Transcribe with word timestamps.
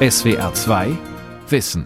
SWR 0.00 0.54
2 0.54 0.96
Wissen. 1.48 1.84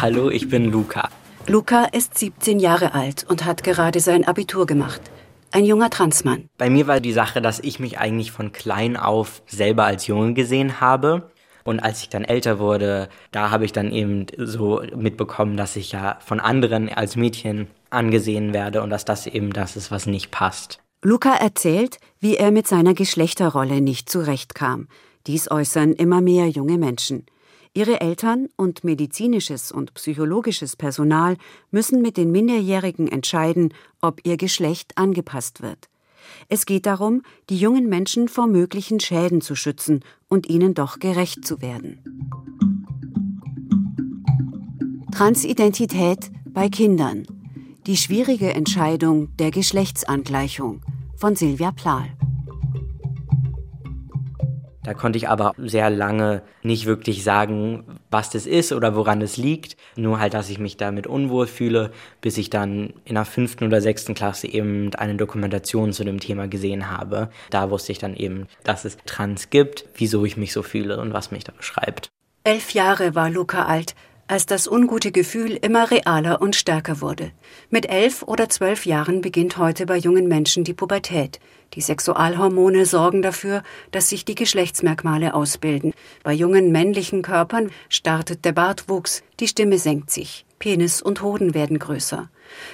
Hallo, 0.00 0.30
ich 0.30 0.48
bin 0.48 0.70
Luca. 0.70 1.08
Luca 1.48 1.86
ist 1.86 2.16
17 2.16 2.60
Jahre 2.60 2.94
alt 2.94 3.26
und 3.28 3.44
hat 3.44 3.64
gerade 3.64 3.98
sein 3.98 4.24
Abitur 4.24 4.66
gemacht. 4.66 5.00
Ein 5.50 5.64
junger 5.64 5.90
Transmann. 5.90 6.48
Bei 6.58 6.70
mir 6.70 6.86
war 6.86 7.00
die 7.00 7.12
Sache, 7.12 7.42
dass 7.42 7.58
ich 7.58 7.80
mich 7.80 7.98
eigentlich 7.98 8.30
von 8.30 8.52
klein 8.52 8.96
auf 8.96 9.42
selber 9.48 9.82
als 9.82 10.06
Junge 10.06 10.32
gesehen 10.34 10.80
habe. 10.80 11.32
Und 11.64 11.80
als 11.80 12.02
ich 12.02 12.08
dann 12.08 12.22
älter 12.22 12.60
wurde, 12.60 13.08
da 13.32 13.50
habe 13.50 13.64
ich 13.64 13.72
dann 13.72 13.90
eben 13.90 14.26
so 14.36 14.80
mitbekommen, 14.94 15.56
dass 15.56 15.74
ich 15.74 15.90
ja 15.90 16.18
von 16.20 16.38
anderen 16.38 16.88
als 16.88 17.16
Mädchen 17.16 17.66
angesehen 17.90 18.52
werde 18.54 18.80
und 18.80 18.90
dass 18.90 19.04
das 19.04 19.26
eben 19.26 19.52
das 19.52 19.74
ist, 19.74 19.90
was 19.90 20.06
nicht 20.06 20.30
passt. 20.30 20.78
Luca 21.02 21.34
erzählt, 21.34 21.98
wie 22.20 22.36
er 22.36 22.52
mit 22.52 22.68
seiner 22.68 22.94
Geschlechterrolle 22.94 23.80
nicht 23.80 24.08
zurechtkam. 24.08 24.86
Dies 25.28 25.50
äußern 25.50 25.92
immer 25.92 26.22
mehr 26.22 26.48
junge 26.48 26.78
Menschen. 26.78 27.26
Ihre 27.74 28.00
Eltern 28.00 28.48
und 28.56 28.82
medizinisches 28.82 29.70
und 29.70 29.92
psychologisches 29.92 30.74
Personal 30.74 31.36
müssen 31.70 32.00
mit 32.00 32.16
den 32.16 32.32
Minderjährigen 32.32 33.06
entscheiden, 33.06 33.74
ob 34.00 34.24
ihr 34.24 34.38
Geschlecht 34.38 34.96
angepasst 34.96 35.60
wird. 35.60 35.90
Es 36.48 36.64
geht 36.64 36.86
darum, 36.86 37.22
die 37.50 37.58
jungen 37.58 37.90
Menschen 37.90 38.28
vor 38.28 38.46
möglichen 38.46 39.00
Schäden 39.00 39.42
zu 39.42 39.54
schützen 39.54 40.00
und 40.28 40.48
ihnen 40.48 40.72
doch 40.72 40.98
gerecht 40.98 41.46
zu 41.46 41.60
werden. 41.60 42.00
Transidentität 45.12 46.30
bei 46.46 46.70
Kindern. 46.70 47.26
Die 47.86 47.98
schwierige 47.98 48.54
Entscheidung 48.54 49.36
der 49.36 49.50
Geschlechtsangleichung 49.50 50.80
von 51.16 51.36
Silvia 51.36 51.70
Plahl. 51.70 52.17
Da 54.88 54.94
konnte 54.94 55.18
ich 55.18 55.28
aber 55.28 55.52
sehr 55.58 55.90
lange 55.90 56.40
nicht 56.62 56.86
wirklich 56.86 57.22
sagen, 57.22 57.98
was 58.10 58.30
das 58.30 58.46
ist 58.46 58.72
oder 58.72 58.96
woran 58.96 59.20
es 59.20 59.36
liegt. 59.36 59.76
Nur 59.96 60.18
halt, 60.18 60.32
dass 60.32 60.48
ich 60.48 60.58
mich 60.58 60.78
damit 60.78 61.06
unwohl 61.06 61.46
fühle, 61.46 61.90
bis 62.22 62.38
ich 62.38 62.48
dann 62.48 62.94
in 63.04 63.16
der 63.16 63.26
fünften 63.26 63.66
oder 63.66 63.82
sechsten 63.82 64.14
Klasse 64.14 64.46
eben 64.46 64.94
eine 64.94 65.16
Dokumentation 65.16 65.92
zu 65.92 66.04
dem 66.04 66.20
Thema 66.20 66.48
gesehen 66.48 66.90
habe. 66.90 67.28
Da 67.50 67.68
wusste 67.68 67.92
ich 67.92 67.98
dann 67.98 68.16
eben, 68.16 68.46
dass 68.64 68.86
es 68.86 68.96
Trans 69.04 69.50
gibt, 69.50 69.84
wieso 69.94 70.24
ich 70.24 70.38
mich 70.38 70.54
so 70.54 70.62
fühle 70.62 70.98
und 70.98 71.12
was 71.12 71.32
mich 71.32 71.44
da 71.44 71.52
beschreibt. 71.52 72.08
Elf 72.44 72.70
Jahre 72.70 73.14
war 73.14 73.28
Luca 73.28 73.66
alt, 73.66 73.94
als 74.28 74.44
das 74.44 74.68
ungute 74.68 75.10
Gefühl 75.10 75.58
immer 75.60 75.90
realer 75.90 76.40
und 76.40 76.54
stärker 76.54 77.00
wurde. 77.00 77.32
Mit 77.70 77.88
elf 77.88 78.22
oder 78.22 78.48
zwölf 78.48 78.84
Jahren 78.86 79.22
beginnt 79.22 79.56
heute 79.56 79.86
bei 79.86 79.96
jungen 79.96 80.28
Menschen 80.28 80.64
die 80.64 80.74
Pubertät. 80.74 81.40
Die 81.74 81.80
Sexualhormone 81.80 82.86
sorgen 82.86 83.22
dafür, 83.22 83.62
dass 83.90 84.10
sich 84.10 84.24
die 84.24 84.34
Geschlechtsmerkmale 84.34 85.34
ausbilden. 85.34 85.92
Bei 86.22 86.32
jungen 86.32 86.72
männlichen 86.72 87.22
Körpern 87.22 87.70
startet 87.88 88.44
der 88.44 88.52
Bartwuchs, 88.52 89.22
die 89.40 89.48
Stimme 89.48 89.78
senkt 89.78 90.10
sich, 90.10 90.44
Penis 90.58 91.02
und 91.02 91.22
Hoden 91.22 91.54
werden 91.54 91.78
größer. 91.78 92.30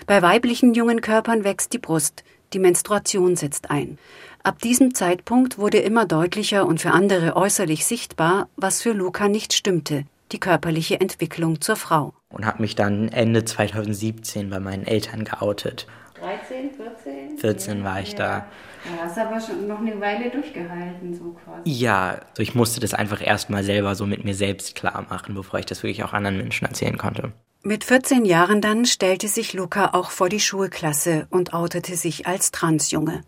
Bei 0.07 0.23
weiblichen 0.23 0.75
jungen 0.75 1.01
Körpern 1.01 1.45
wächst 1.45 1.73
die 1.73 1.79
Brust, 1.79 2.25
die 2.53 2.59
Menstruation 2.59 3.37
setzt 3.37 3.71
ein. 3.71 3.99
Ab 4.43 4.59
diesem 4.61 4.95
Zeitpunkt 4.95 5.59
wurde 5.59 5.79
immer 5.79 6.05
deutlicher 6.05 6.67
und 6.67 6.81
für 6.81 6.91
andere 6.91 7.37
äußerlich 7.37 7.85
sichtbar, 7.85 8.49
was 8.57 8.83
für 8.83 8.93
Luca 8.93 9.29
nicht 9.29 9.53
stimmte 9.53 10.05
die 10.33 10.41
körperliche 10.41 11.01
Entwicklung 11.01 11.61
zur 11.61 11.77
Frau. 11.77 12.15
Und 12.29 12.47
habe 12.47 12.63
mich 12.63 12.75
dann 12.75 13.09
Ende 13.09 13.45
2017 13.45 14.51
bei 14.51 14.61
meinen 14.61 14.87
Eltern 14.87 15.25
geoutet. 15.25 15.87
13, 16.21 16.71
14? 16.73 17.39
14 17.39 17.79
ja, 17.79 17.85
war 17.85 18.01
ich 18.01 18.13
ja. 18.13 18.19
da. 18.19 18.47
Ja, 18.85 19.05
hast 19.05 19.19
aber 19.19 19.41
schon 19.41 19.67
noch 19.67 19.81
eine 19.81 20.01
Weile 20.01 20.31
durchgehalten, 20.31 21.15
so 21.15 21.37
quasi. 21.45 21.63
Ja, 21.71 22.21
also 22.31 22.43
ich 22.43 22.55
musste 22.55 22.81
das 22.81 22.95
einfach 22.95 23.25
erstmal 23.25 23.65
selber 23.65 23.95
so 23.95 24.07
mit 24.07 24.25
mir 24.25 24.35
selbst 24.35 24.75
klar 24.75 25.07
machen, 25.09 25.35
bevor 25.35 25.59
ich 25.59 25.67
das 25.67 25.83
wirklich 25.83 26.05
auch 26.05 26.13
anderen 26.13 26.39
Menschen 26.39 26.67
erzählen 26.67 26.99
konnte. 26.99 27.33
Mit 27.63 27.85
14 27.85 28.27
Jahren 28.27 28.61
dann 28.61 28.85
stellte 28.85 29.29
sich 29.29 29.55
Luca 29.55 29.91
auch 29.95 30.11
vor 30.11 30.29
die 30.29 30.41
Schulklasse 30.41 31.27
und 31.31 31.55
outete 31.55 31.97
sich 31.97 32.27
als 32.27 32.51
Transjunge 32.51 33.23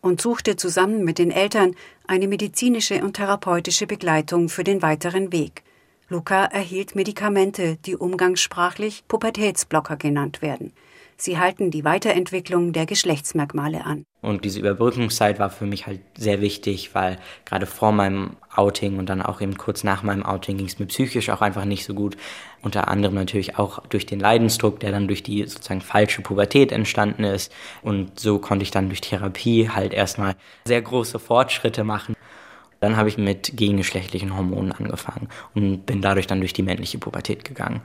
und 0.00 0.20
suchte 0.20 0.56
zusammen 0.56 1.04
mit 1.04 1.18
den 1.18 1.30
Eltern 1.30 1.74
eine 2.06 2.26
medizinische 2.26 3.02
und 3.02 3.14
therapeutische 3.14 3.86
Begleitung 3.86 4.48
für 4.48 4.64
den 4.64 4.82
weiteren 4.82 5.32
Weg. 5.32 5.62
Luca 6.12 6.44
erhielt 6.44 6.94
Medikamente, 6.94 7.78
die 7.86 7.96
umgangssprachlich 7.96 9.04
Pubertätsblocker 9.08 9.96
genannt 9.96 10.42
werden. 10.42 10.74
Sie 11.16 11.38
halten 11.38 11.70
die 11.70 11.84
Weiterentwicklung 11.84 12.74
der 12.74 12.84
Geschlechtsmerkmale 12.84 13.86
an. 13.86 14.04
Und 14.20 14.44
diese 14.44 14.60
Überbrückungszeit 14.60 15.38
war 15.38 15.48
für 15.48 15.64
mich 15.64 15.86
halt 15.86 16.00
sehr 16.18 16.42
wichtig, 16.42 16.94
weil 16.94 17.18
gerade 17.46 17.64
vor 17.64 17.92
meinem 17.92 18.36
Outing 18.54 18.98
und 18.98 19.08
dann 19.08 19.22
auch 19.22 19.40
eben 19.40 19.56
kurz 19.56 19.84
nach 19.84 20.02
meinem 20.02 20.22
Outing 20.22 20.58
ging 20.58 20.66
es 20.66 20.78
mir 20.78 20.86
psychisch 20.86 21.30
auch 21.30 21.40
einfach 21.40 21.64
nicht 21.64 21.86
so 21.86 21.94
gut. 21.94 22.18
Unter 22.60 22.88
anderem 22.88 23.14
natürlich 23.14 23.58
auch 23.58 23.78
durch 23.86 24.04
den 24.04 24.20
Leidensdruck, 24.20 24.80
der 24.80 24.92
dann 24.92 25.08
durch 25.08 25.22
die 25.22 25.46
sozusagen 25.46 25.80
falsche 25.80 26.20
Pubertät 26.20 26.72
entstanden 26.72 27.24
ist. 27.24 27.52
Und 27.80 28.20
so 28.20 28.38
konnte 28.38 28.64
ich 28.64 28.70
dann 28.70 28.88
durch 28.88 29.00
Therapie 29.00 29.70
halt 29.70 29.94
erstmal 29.94 30.34
sehr 30.66 30.82
große 30.82 31.18
Fortschritte 31.18 31.84
machen. 31.84 32.14
Dann 32.82 32.96
habe 32.96 33.08
ich 33.08 33.16
mit 33.16 33.56
gegengeschlechtlichen 33.56 34.36
Hormonen 34.36 34.72
angefangen 34.72 35.28
und 35.54 35.86
bin 35.86 36.02
dadurch 36.02 36.26
dann 36.26 36.40
durch 36.40 36.52
die 36.52 36.64
männliche 36.64 36.98
Pubertät 36.98 37.44
gegangen. 37.44 37.80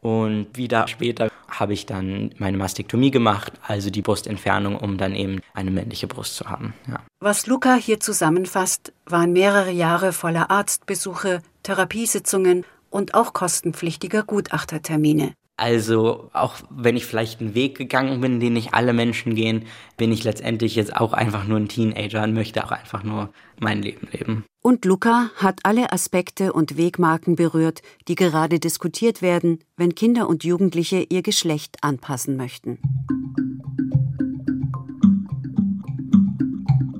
Und 0.00 0.48
wieder 0.56 0.88
später 0.88 1.30
habe 1.48 1.72
ich 1.72 1.86
dann 1.86 2.34
meine 2.38 2.56
Mastektomie 2.56 3.12
gemacht, 3.12 3.52
also 3.64 3.88
die 3.88 4.02
Brustentfernung, 4.02 4.76
um 4.76 4.98
dann 4.98 5.14
eben 5.14 5.40
eine 5.54 5.70
männliche 5.70 6.08
Brust 6.08 6.34
zu 6.34 6.50
haben. 6.50 6.74
Ja. 6.88 6.98
Was 7.20 7.46
Luca 7.46 7.76
hier 7.76 8.00
zusammenfasst, 8.00 8.92
waren 9.06 9.32
mehrere 9.32 9.70
Jahre 9.70 10.12
voller 10.12 10.50
Arztbesuche, 10.50 11.40
Therapiesitzungen 11.62 12.64
und 12.90 13.14
auch 13.14 13.34
kostenpflichtiger 13.34 14.24
Gutachtertermine. 14.24 15.34
Also 15.56 16.30
auch 16.32 16.56
wenn 16.70 16.96
ich 16.96 17.04
vielleicht 17.04 17.40
einen 17.40 17.54
Weg 17.54 17.76
gegangen 17.76 18.20
bin, 18.20 18.40
den 18.40 18.54
nicht 18.54 18.74
alle 18.74 18.92
Menschen 18.92 19.34
gehen, 19.34 19.64
bin 19.96 20.10
ich 20.10 20.24
letztendlich 20.24 20.74
jetzt 20.74 20.96
auch 20.96 21.12
einfach 21.12 21.46
nur 21.46 21.58
ein 21.58 21.68
Teenager 21.68 22.22
und 22.22 22.34
möchte 22.34 22.64
auch 22.64 22.72
einfach 22.72 23.02
nur 23.02 23.30
mein 23.60 23.82
Leben 23.82 24.08
leben. 24.12 24.44
Und 24.62 24.84
Luca 24.84 25.30
hat 25.36 25.60
alle 25.64 25.92
Aspekte 25.92 26.52
und 26.52 26.76
Wegmarken 26.76 27.36
berührt, 27.36 27.82
die 28.08 28.14
gerade 28.14 28.60
diskutiert 28.60 29.20
werden, 29.20 29.58
wenn 29.76 29.94
Kinder 29.94 30.28
und 30.28 30.44
Jugendliche 30.44 31.06
ihr 31.08 31.22
Geschlecht 31.22 31.78
anpassen 31.82 32.36
möchten. 32.36 32.78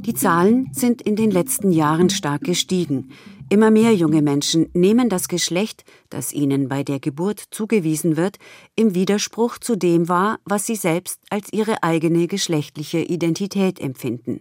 Die 0.04 0.14
Zahlen 0.14 0.69
sind 0.72 1.00
in 1.00 1.16
den 1.16 1.30
letzten 1.30 1.72
Jahren 1.72 2.10
stark 2.10 2.42
gestiegen. 2.42 3.12
Immer 3.52 3.70
mehr 3.70 3.94
junge 3.94 4.22
Menschen 4.22 4.70
nehmen 4.72 5.10
das 5.10 5.28
Geschlecht, 5.28 5.84
das 6.08 6.32
ihnen 6.32 6.70
bei 6.70 6.82
der 6.82 7.00
Geburt 7.00 7.38
zugewiesen 7.50 8.16
wird, 8.16 8.38
im 8.76 8.94
Widerspruch 8.94 9.58
zu 9.58 9.76
dem 9.76 10.08
wahr, 10.08 10.38
was 10.46 10.64
sie 10.64 10.74
selbst 10.74 11.20
als 11.28 11.52
ihre 11.52 11.82
eigene 11.82 12.28
geschlechtliche 12.28 13.00
Identität 13.00 13.78
empfinden. 13.78 14.40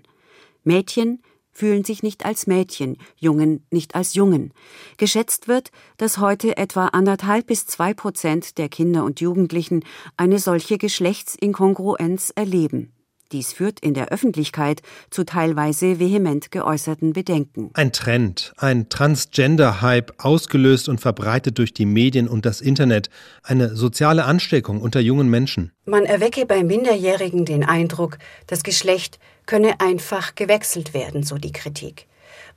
Mädchen 0.64 1.22
fühlen 1.52 1.84
sich 1.84 2.04
nicht 2.04 2.26
als 2.26 2.48
Mädchen, 2.48 2.96
Jungen 3.18 3.66
nicht 3.70 3.96
als 3.96 4.14
Jungen. 4.14 4.54
Geschätzt 4.96 5.50
wird, 5.50 5.72
dass 5.98 6.20
heute 6.20 6.56
etwa 6.56 6.86
anderthalb 6.86 7.48
bis 7.48 7.66
zwei 7.66 7.94
Prozent 7.94 8.58
der 8.58 8.70
Kinder 8.70 9.04
und 9.04 9.20
Jugendlichen 9.20 9.84
eine 10.16 10.40
solche 10.40 10.78
Geschlechtsinkongruenz 10.78 12.32
erleben. 12.34 12.94
Dies 13.32 13.54
führt 13.54 13.80
in 13.80 13.94
der 13.94 14.10
Öffentlichkeit 14.10 14.82
zu 15.10 15.24
teilweise 15.24 16.00
vehement 16.00 16.52
geäußerten 16.52 17.14
Bedenken. 17.14 17.70
Ein 17.74 17.94
Trend, 17.94 18.54
ein 18.58 18.90
Transgender-Hype, 18.90 20.14
ausgelöst 20.18 20.90
und 20.90 21.00
verbreitet 21.00 21.58
durch 21.58 21.74
die 21.74 21.86
Medien 21.86 22.28
und 22.28 22.46
das 22.46 22.60
Internet, 22.60 23.10
eine 23.44 23.76
soziale 23.76 24.26
Ansteckung 24.26 24.82
unter 24.82 25.00
jungen 25.00 25.30
Menschen. 25.30 25.72
Man 25.86 26.04
erwecke 26.04 26.46
bei 26.46 26.64
Minderjährigen 26.64 27.46
den 27.46 27.64
Eindruck, 27.64 28.18
das 28.48 28.64
Geschlecht 28.64 29.20
könne 29.46 29.80
einfach 29.80 30.36
gewechselt 30.36 30.94
werden, 30.94 31.24
so 31.24 31.38
die 31.38 31.54
Kritik. 31.54 32.08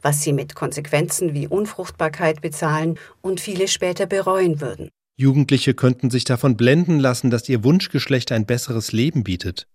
Was 0.03 0.23
sie 0.23 0.33
mit 0.33 0.55
Konsequenzen 0.55 1.35
wie 1.35 1.47
Unfruchtbarkeit 1.47 2.41
bezahlen 2.41 2.99
und 3.23 3.41
viele 3.41 3.69
später 3.69 4.07
bereuen 4.07 4.61
würden. 4.61 4.91
Jugendliche 5.17 5.75
könnten 5.75 6.11
sich 6.11 6.25
davon 6.25 6.57
blenden 6.57 6.99
lassen, 6.99 7.31
dass 7.31 7.49
ihr 7.49 7.63
Wunschgeschlecht 7.63 8.33
ein 8.33 8.47
besseres 8.47 8.91
Leben 8.91 9.23
bietet. 9.23 9.69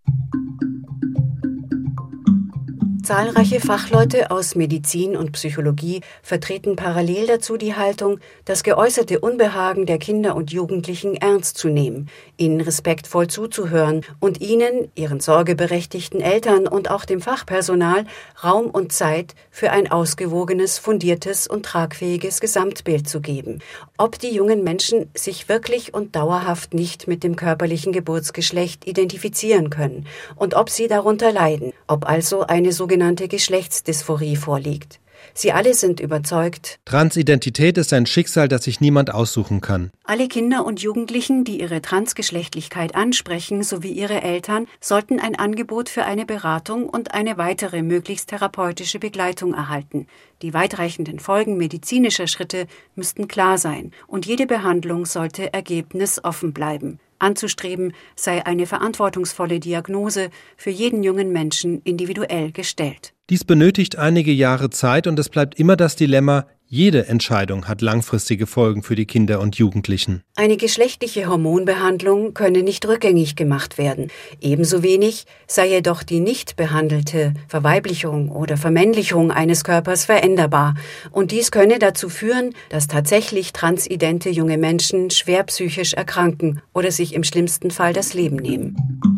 Zahlreiche 3.04 3.60
Fachleute 3.60 4.30
aus 4.30 4.56
Medizin 4.56 5.16
und 5.16 5.32
Psychologie 5.32 6.02
vertreten 6.22 6.76
parallel 6.76 7.28
dazu 7.28 7.56
die 7.56 7.76
Haltung, 7.76 8.20
das 8.46 8.64
geäußerte 8.64 9.20
Unbehagen 9.20 9.86
der 9.86 10.00
Kinder 10.00 10.36
und 10.36 10.52
Jugendlichen 10.52 11.16
ernst 11.16 11.58
zu 11.58 11.70
nehmen, 11.70 12.10
ihnen 12.38 12.62
respektvoll 12.62 13.28
zuzuhören 13.28 14.02
und 14.20 14.42
ihnen, 14.42 14.92
ihren 14.96 15.20
sorgeberechtigten 15.22 16.20
Eltern 16.20 16.68
und 16.68 16.92
auch 16.92 17.06
dem 17.06 17.22
Fachpersonal 17.22 18.06
Raum 18.44 18.68
und 18.68 18.92
Zeit 18.92 19.34
für 19.50 19.72
ein 19.72 19.90
ausgewogenes, 19.90 20.78
fundiertes 20.78 21.48
und 21.48 21.66
tragfähiges 21.66 22.42
Gesamtbild 22.42 23.08
zu 23.08 23.22
geben. 23.22 23.60
Ob 23.98 24.20
die 24.20 24.34
jungen 24.34 24.64
Menschen 24.64 25.10
sich 25.16 25.48
wirklich 25.48 25.94
und 25.94 26.16
dauerhaft 26.16 26.74
nicht 26.74 27.08
mit 27.08 27.24
dem 27.24 27.36
körperlichen 27.36 27.94
Geburtsgeschlecht 27.94 28.88
identifizieren 28.88 29.70
können 29.70 30.06
und 30.36 30.54
ob 30.54 30.70
sie 30.70 30.88
darunter 30.88 31.32
leiden, 31.32 31.74
ob 31.88 32.08
also 32.08 32.42
eine 32.42 32.72
sogenannte 32.72 32.89
sogenannte 32.90 33.28
Geschlechtsdysphorie 33.28 34.36
vorliegt. 34.36 35.00
Sie 35.36 35.52
alle 35.52 35.76
sind 35.76 36.00
überzeugt, 36.00 36.80
Transidentität 36.86 37.78
ist 37.78 37.94
ein 37.94 38.08
Schicksal, 38.08 38.48
das 38.48 38.64
sich 38.64 38.82
niemand 38.82 39.14
aussuchen 39.14 39.62
kann. 39.62 39.92
Alle 40.06 40.28
Kinder 40.28 40.66
und 40.66 40.82
Jugendlichen, 40.82 41.44
die 41.44 41.62
ihre 41.62 41.84
Transgeschlechtlichkeit 41.84 42.96
ansprechen, 42.96 43.62
sowie 43.62 43.92
ihre 43.92 44.24
Eltern, 44.24 44.66
sollten 44.82 45.20
ein 45.20 45.36
Angebot 45.36 45.88
für 45.88 46.04
eine 46.04 46.26
Beratung 46.26 46.90
und 46.90 47.14
eine 47.14 47.38
weitere 47.38 47.84
möglichst 47.84 48.30
therapeutische 48.30 48.98
Begleitung 48.98 49.54
erhalten. 49.54 50.08
Die 50.42 50.56
weitreichenden 50.56 51.20
Folgen 51.20 51.58
medizinischer 51.58 52.26
Schritte 52.26 52.66
müssten 52.96 53.28
klar 53.28 53.60
sein 53.60 53.92
und 54.08 54.26
jede 54.26 54.48
Behandlung 54.48 55.06
sollte 55.06 55.54
ergebnisoffen 55.54 56.54
bleiben. 56.54 57.00
Anzustreben 57.20 57.94
sei 58.16 58.46
eine 58.46 58.66
verantwortungsvolle 58.66 59.60
Diagnose 59.60 60.30
für 60.58 60.70
jeden 60.70 61.04
jungen 61.04 61.32
Menschen 61.32 61.82
individuell 61.84 62.52
gestellt. 62.52 63.14
Dies 63.30 63.44
benötigt 63.44 63.98
einige 63.98 64.32
Jahre 64.32 64.70
Zeit 64.70 65.06
und 65.06 65.20
es 65.20 65.30
bleibt 65.30 65.60
immer 65.60 65.76
das 65.76 65.96
Dilemma, 65.96 66.48
jede 66.72 67.08
Entscheidung 67.08 67.68
hat 67.68 67.82
langfristige 67.82 68.46
Folgen 68.46 68.84
für 68.84 68.94
die 68.94 69.08
Kinder 69.08 69.40
und 69.40 69.56
Jugendlichen. 69.56 70.22
Eine 70.36 70.56
geschlechtliche 70.56 71.28
Hormonbehandlung 71.28 72.36
könne 72.36 72.62
nicht 72.62 72.88
rückgängig 72.88 73.36
gemacht 73.36 73.80
werden. 73.80 74.12
Ebenso 74.40 74.84
wenig 74.84 75.26
sei 75.48 75.68
jedoch 75.68 76.04
die 76.04 76.20
nicht 76.20 76.58
behandelte 76.58 77.34
Verweiblichung 77.48 78.30
oder 78.30 78.56
Vermännlichung 78.56 79.32
eines 79.32 79.64
Körpers 79.64 80.06
veränderbar. 80.06 80.76
Und 81.10 81.32
dies 81.32 81.50
könne 81.50 81.80
dazu 81.80 82.08
führen, 82.08 82.54
dass 82.70 82.88
tatsächlich 82.88 83.52
transidente 83.52 84.30
junge 84.30 84.60
Menschen 84.60 85.10
schwer 85.10 85.44
psychisch 85.46 85.94
erkranken 85.94 86.62
oder 86.76 86.92
sich 86.92 87.16
im 87.16 87.24
schlimmsten 87.24 87.72
Fall 87.72 87.94
das 87.94 88.14
Leben 88.14 88.36
nehmen. 88.36 89.09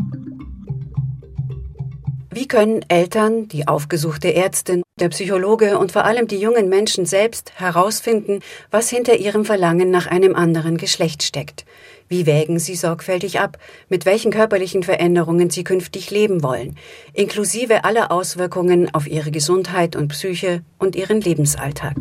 Wie 2.33 2.47
können 2.47 2.85
Eltern, 2.87 3.49
die 3.49 3.67
aufgesuchte 3.67 4.33
Ärztin, 4.33 4.83
der 4.97 5.09
Psychologe 5.09 5.77
und 5.77 5.91
vor 5.91 6.05
allem 6.05 6.27
die 6.27 6.39
jungen 6.39 6.69
Menschen 6.69 7.05
selbst 7.05 7.51
herausfinden, 7.59 8.39
was 8.69 8.89
hinter 8.89 9.17
ihrem 9.17 9.43
Verlangen 9.43 9.91
nach 9.91 10.07
einem 10.07 10.33
anderen 10.33 10.77
Geschlecht 10.77 11.23
steckt? 11.23 11.65
Wie 12.07 12.25
wägen 12.25 12.57
sie 12.57 12.75
sorgfältig 12.75 13.41
ab, 13.41 13.57
mit 13.89 14.05
welchen 14.05 14.31
körperlichen 14.31 14.81
Veränderungen 14.83 15.49
sie 15.49 15.65
künftig 15.65 16.09
leben 16.09 16.41
wollen, 16.41 16.77
inklusive 17.11 17.83
aller 17.83 18.13
Auswirkungen 18.13 18.93
auf 18.93 19.07
ihre 19.07 19.31
Gesundheit 19.31 19.97
und 19.97 20.07
Psyche 20.07 20.61
und 20.77 20.95
ihren 20.95 21.19
Lebensalltag? 21.19 21.95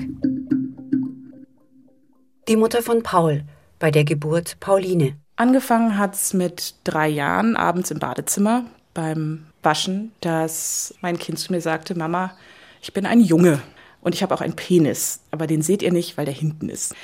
Die 2.47 2.57
Mutter 2.57 2.83
von 2.83 3.03
Paul, 3.03 3.43
bei 3.81 3.91
der 3.91 4.05
Geburt 4.05 4.61
Pauline. 4.61 5.17
Angefangen 5.35 5.99
hat's 5.99 6.35
mit 6.35 6.75
drei 6.85 7.09
Jahren 7.09 7.57
abends 7.57 7.91
im 7.91 7.99
Badezimmer 7.99 8.65
beim 8.95 9.50
Waschen, 9.63 10.13
dass 10.21 10.95
mein 11.01 11.19
Kind 11.19 11.39
zu 11.39 11.53
mir 11.53 11.61
sagte, 11.61 11.95
Mama, 11.95 12.37
ich 12.83 12.93
bin 12.93 13.07
ein 13.07 13.21
Junge 13.21 13.61
und 14.01 14.15
ich 14.15 14.23
habe 14.23 14.35
auch 14.35 14.41
einen 14.41 14.57
Penis, 14.57 15.21
aber 15.31 15.47
den 15.47 15.63
seht 15.63 15.83
ihr 15.83 15.93
nicht, 15.93 16.17
weil 16.17 16.25
der 16.25 16.35
hinten 16.35 16.69
ist. 16.69 16.95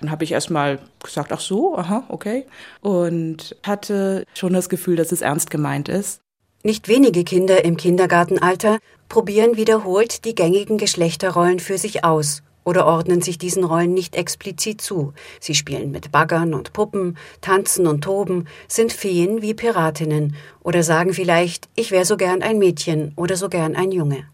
Dann 0.00 0.10
habe 0.10 0.24
ich 0.24 0.32
erstmal 0.32 0.80
gesagt, 1.02 1.32
ach 1.32 1.40
so, 1.40 1.76
aha, 1.76 2.04
okay. 2.08 2.46
Und 2.80 3.56
hatte 3.62 4.24
schon 4.34 4.52
das 4.52 4.68
Gefühl, 4.68 4.96
dass 4.96 5.12
es 5.12 5.22
ernst 5.22 5.50
gemeint 5.50 5.88
ist. 5.88 6.20
Nicht 6.62 6.88
wenige 6.88 7.24
Kinder 7.24 7.64
im 7.64 7.76
Kindergartenalter 7.76 8.78
probieren 9.08 9.56
wiederholt 9.56 10.24
die 10.24 10.34
gängigen 10.34 10.78
Geschlechterrollen 10.78 11.60
für 11.60 11.78
sich 11.78 12.04
aus 12.04 12.42
oder 12.64 12.86
ordnen 12.86 13.22
sich 13.22 13.38
diesen 13.38 13.64
Rollen 13.64 13.94
nicht 13.94 14.16
explizit 14.16 14.80
zu. 14.80 15.12
Sie 15.40 15.54
spielen 15.54 15.90
mit 15.90 16.10
Baggern 16.10 16.54
und 16.54 16.72
Puppen, 16.72 17.16
tanzen 17.40 17.86
und 17.86 18.02
toben, 18.02 18.46
sind 18.68 18.92
Feen 18.92 19.42
wie 19.42 19.54
Piratinnen 19.54 20.34
oder 20.62 20.82
sagen 20.82 21.14
vielleicht, 21.14 21.68
ich 21.76 21.90
wäre 21.90 22.04
so 22.04 22.16
gern 22.16 22.42
ein 22.42 22.58
Mädchen 22.58 23.12
oder 23.16 23.36
so 23.36 23.48
gern 23.48 23.76
ein 23.76 23.92
Junge. 23.92 24.26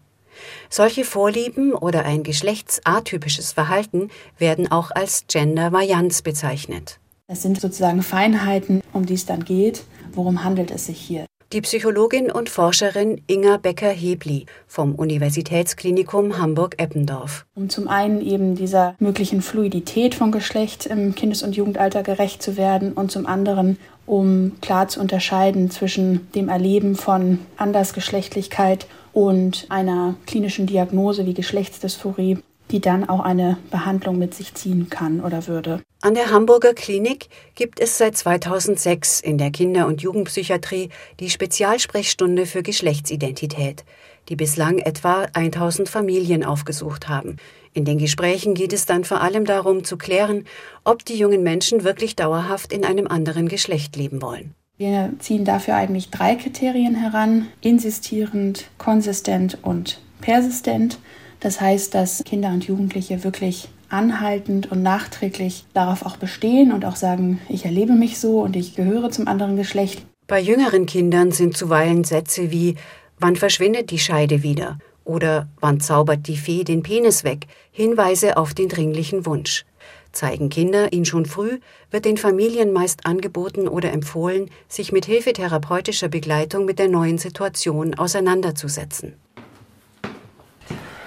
Solche 0.69 1.03
Vorlieben 1.03 1.73
oder 1.73 2.05
ein 2.05 2.23
geschlechtsatypisches 2.23 3.51
Verhalten 3.51 4.09
werden 4.37 4.71
auch 4.71 4.91
als 4.91 5.25
Gender-Varianz 5.27 6.21
bezeichnet. 6.21 6.99
Es 7.27 7.41
sind 7.41 7.61
sozusagen 7.61 8.01
Feinheiten, 8.03 8.81
um 8.91 9.05
die 9.05 9.13
es 9.13 9.25
dann 9.25 9.45
geht. 9.45 9.83
Worum 10.13 10.43
handelt 10.43 10.71
es 10.71 10.87
sich 10.87 10.99
hier? 10.99 11.25
Die 11.53 11.59
Psychologin 11.59 12.31
und 12.31 12.47
Forscherin 12.47 13.23
Inga 13.27 13.57
Becker-Hebli 13.57 14.45
vom 14.67 14.95
Universitätsklinikum 14.95 16.37
Hamburg-Eppendorf. 16.37 17.45
Um 17.55 17.67
zum 17.67 17.89
einen 17.89 18.21
eben 18.21 18.55
dieser 18.55 18.95
möglichen 18.99 19.41
Fluidität 19.41 20.15
von 20.15 20.31
Geschlecht 20.31 20.85
im 20.85 21.13
Kindes- 21.13 21.43
und 21.43 21.57
Jugendalter 21.57 22.03
gerecht 22.03 22.41
zu 22.41 22.55
werden 22.55 22.93
und 22.93 23.11
zum 23.11 23.25
anderen 23.25 23.77
um 24.05 24.53
klar 24.61 24.87
zu 24.87 25.01
unterscheiden 25.01 25.69
zwischen 25.71 26.31
dem 26.33 26.47
Erleben 26.47 26.95
von 26.95 27.39
Andersgeschlechtlichkeit 27.57 28.87
und 29.11 29.65
einer 29.69 30.15
klinischen 30.27 30.67
Diagnose 30.67 31.25
wie 31.25 31.33
Geschlechtsdysphorie 31.33 32.39
die 32.71 32.79
dann 32.79 33.07
auch 33.07 33.19
eine 33.19 33.57
Behandlung 33.69 34.17
mit 34.17 34.33
sich 34.33 34.53
ziehen 34.53 34.89
kann 34.89 35.21
oder 35.21 35.47
würde. 35.47 35.81
An 36.01 36.15
der 36.15 36.31
Hamburger 36.31 36.73
Klinik 36.73 37.27
gibt 37.53 37.79
es 37.79 37.97
seit 37.97 38.17
2006 38.17 39.19
in 39.19 39.37
der 39.37 39.51
Kinder- 39.51 39.85
und 39.87 40.01
Jugendpsychiatrie 40.01 40.89
die 41.19 41.29
Spezialsprechstunde 41.29 42.45
für 42.45 42.63
Geschlechtsidentität, 42.63 43.83
die 44.29 44.35
bislang 44.35 44.79
etwa 44.79 45.27
1000 45.33 45.89
Familien 45.89 46.43
aufgesucht 46.43 47.07
haben. 47.07 47.37
In 47.73 47.85
den 47.85 47.99
Gesprächen 47.99 48.53
geht 48.53 48.73
es 48.73 48.85
dann 48.85 49.03
vor 49.03 49.21
allem 49.21 49.45
darum 49.45 49.83
zu 49.83 49.97
klären, 49.97 50.45
ob 50.83 51.05
die 51.05 51.17
jungen 51.17 51.43
Menschen 51.43 51.83
wirklich 51.83 52.15
dauerhaft 52.15 52.73
in 52.73 52.83
einem 52.83 53.07
anderen 53.07 53.47
Geschlecht 53.47 53.95
leben 53.95 54.21
wollen. 54.21 54.55
Wir 54.77 55.13
ziehen 55.19 55.45
dafür 55.45 55.75
eigentlich 55.75 56.09
drei 56.09 56.35
Kriterien 56.35 56.95
heran, 56.95 57.47
insistierend, 57.61 58.65
konsistent 58.79 59.59
und 59.61 60.01
persistent. 60.21 60.97
Das 61.41 61.59
heißt, 61.59 61.93
dass 61.93 62.23
Kinder 62.23 62.49
und 62.49 62.63
Jugendliche 62.63 63.23
wirklich 63.23 63.67
anhaltend 63.89 64.71
und 64.71 64.81
nachträglich 64.81 65.65
darauf 65.73 66.05
auch 66.05 66.15
bestehen 66.15 66.71
und 66.71 66.85
auch 66.85 66.95
sagen, 66.95 67.41
ich 67.49 67.65
erlebe 67.65 67.93
mich 67.93 68.19
so 68.19 68.39
und 68.39 68.55
ich 68.55 68.75
gehöre 68.75 69.11
zum 69.11 69.27
anderen 69.27 69.57
Geschlecht. 69.57 70.05
Bei 70.27 70.39
jüngeren 70.39 70.85
Kindern 70.85 71.31
sind 71.31 71.57
zuweilen 71.57 72.05
Sätze 72.05 72.51
wie 72.51 72.75
Wann 73.19 73.35
verschwindet 73.35 73.91
die 73.91 73.99
Scheide 73.99 74.43
wieder? 74.43 74.77
oder 75.03 75.49
Wann 75.59 75.79
zaubert 75.79 76.27
die 76.27 76.37
Fee 76.37 76.63
den 76.63 76.83
Penis 76.83 77.23
weg? 77.23 77.47
Hinweise 77.71 78.37
auf 78.37 78.53
den 78.53 78.69
dringlichen 78.69 79.25
Wunsch. 79.25 79.65
Zeigen 80.11 80.49
Kinder 80.49 80.91
ihn 80.93 81.05
schon 81.05 81.25
früh, 81.25 81.59
wird 81.89 82.05
den 82.05 82.17
Familien 82.17 82.73
meist 82.73 83.05
angeboten 83.05 83.67
oder 83.67 83.91
empfohlen, 83.93 84.49
sich 84.67 84.91
mit 84.91 85.05
Hilfe 85.05 85.33
therapeutischer 85.33 86.09
Begleitung 86.09 86.65
mit 86.65 86.79
der 86.79 86.89
neuen 86.89 87.17
Situation 87.17 87.95
auseinanderzusetzen. 87.95 89.15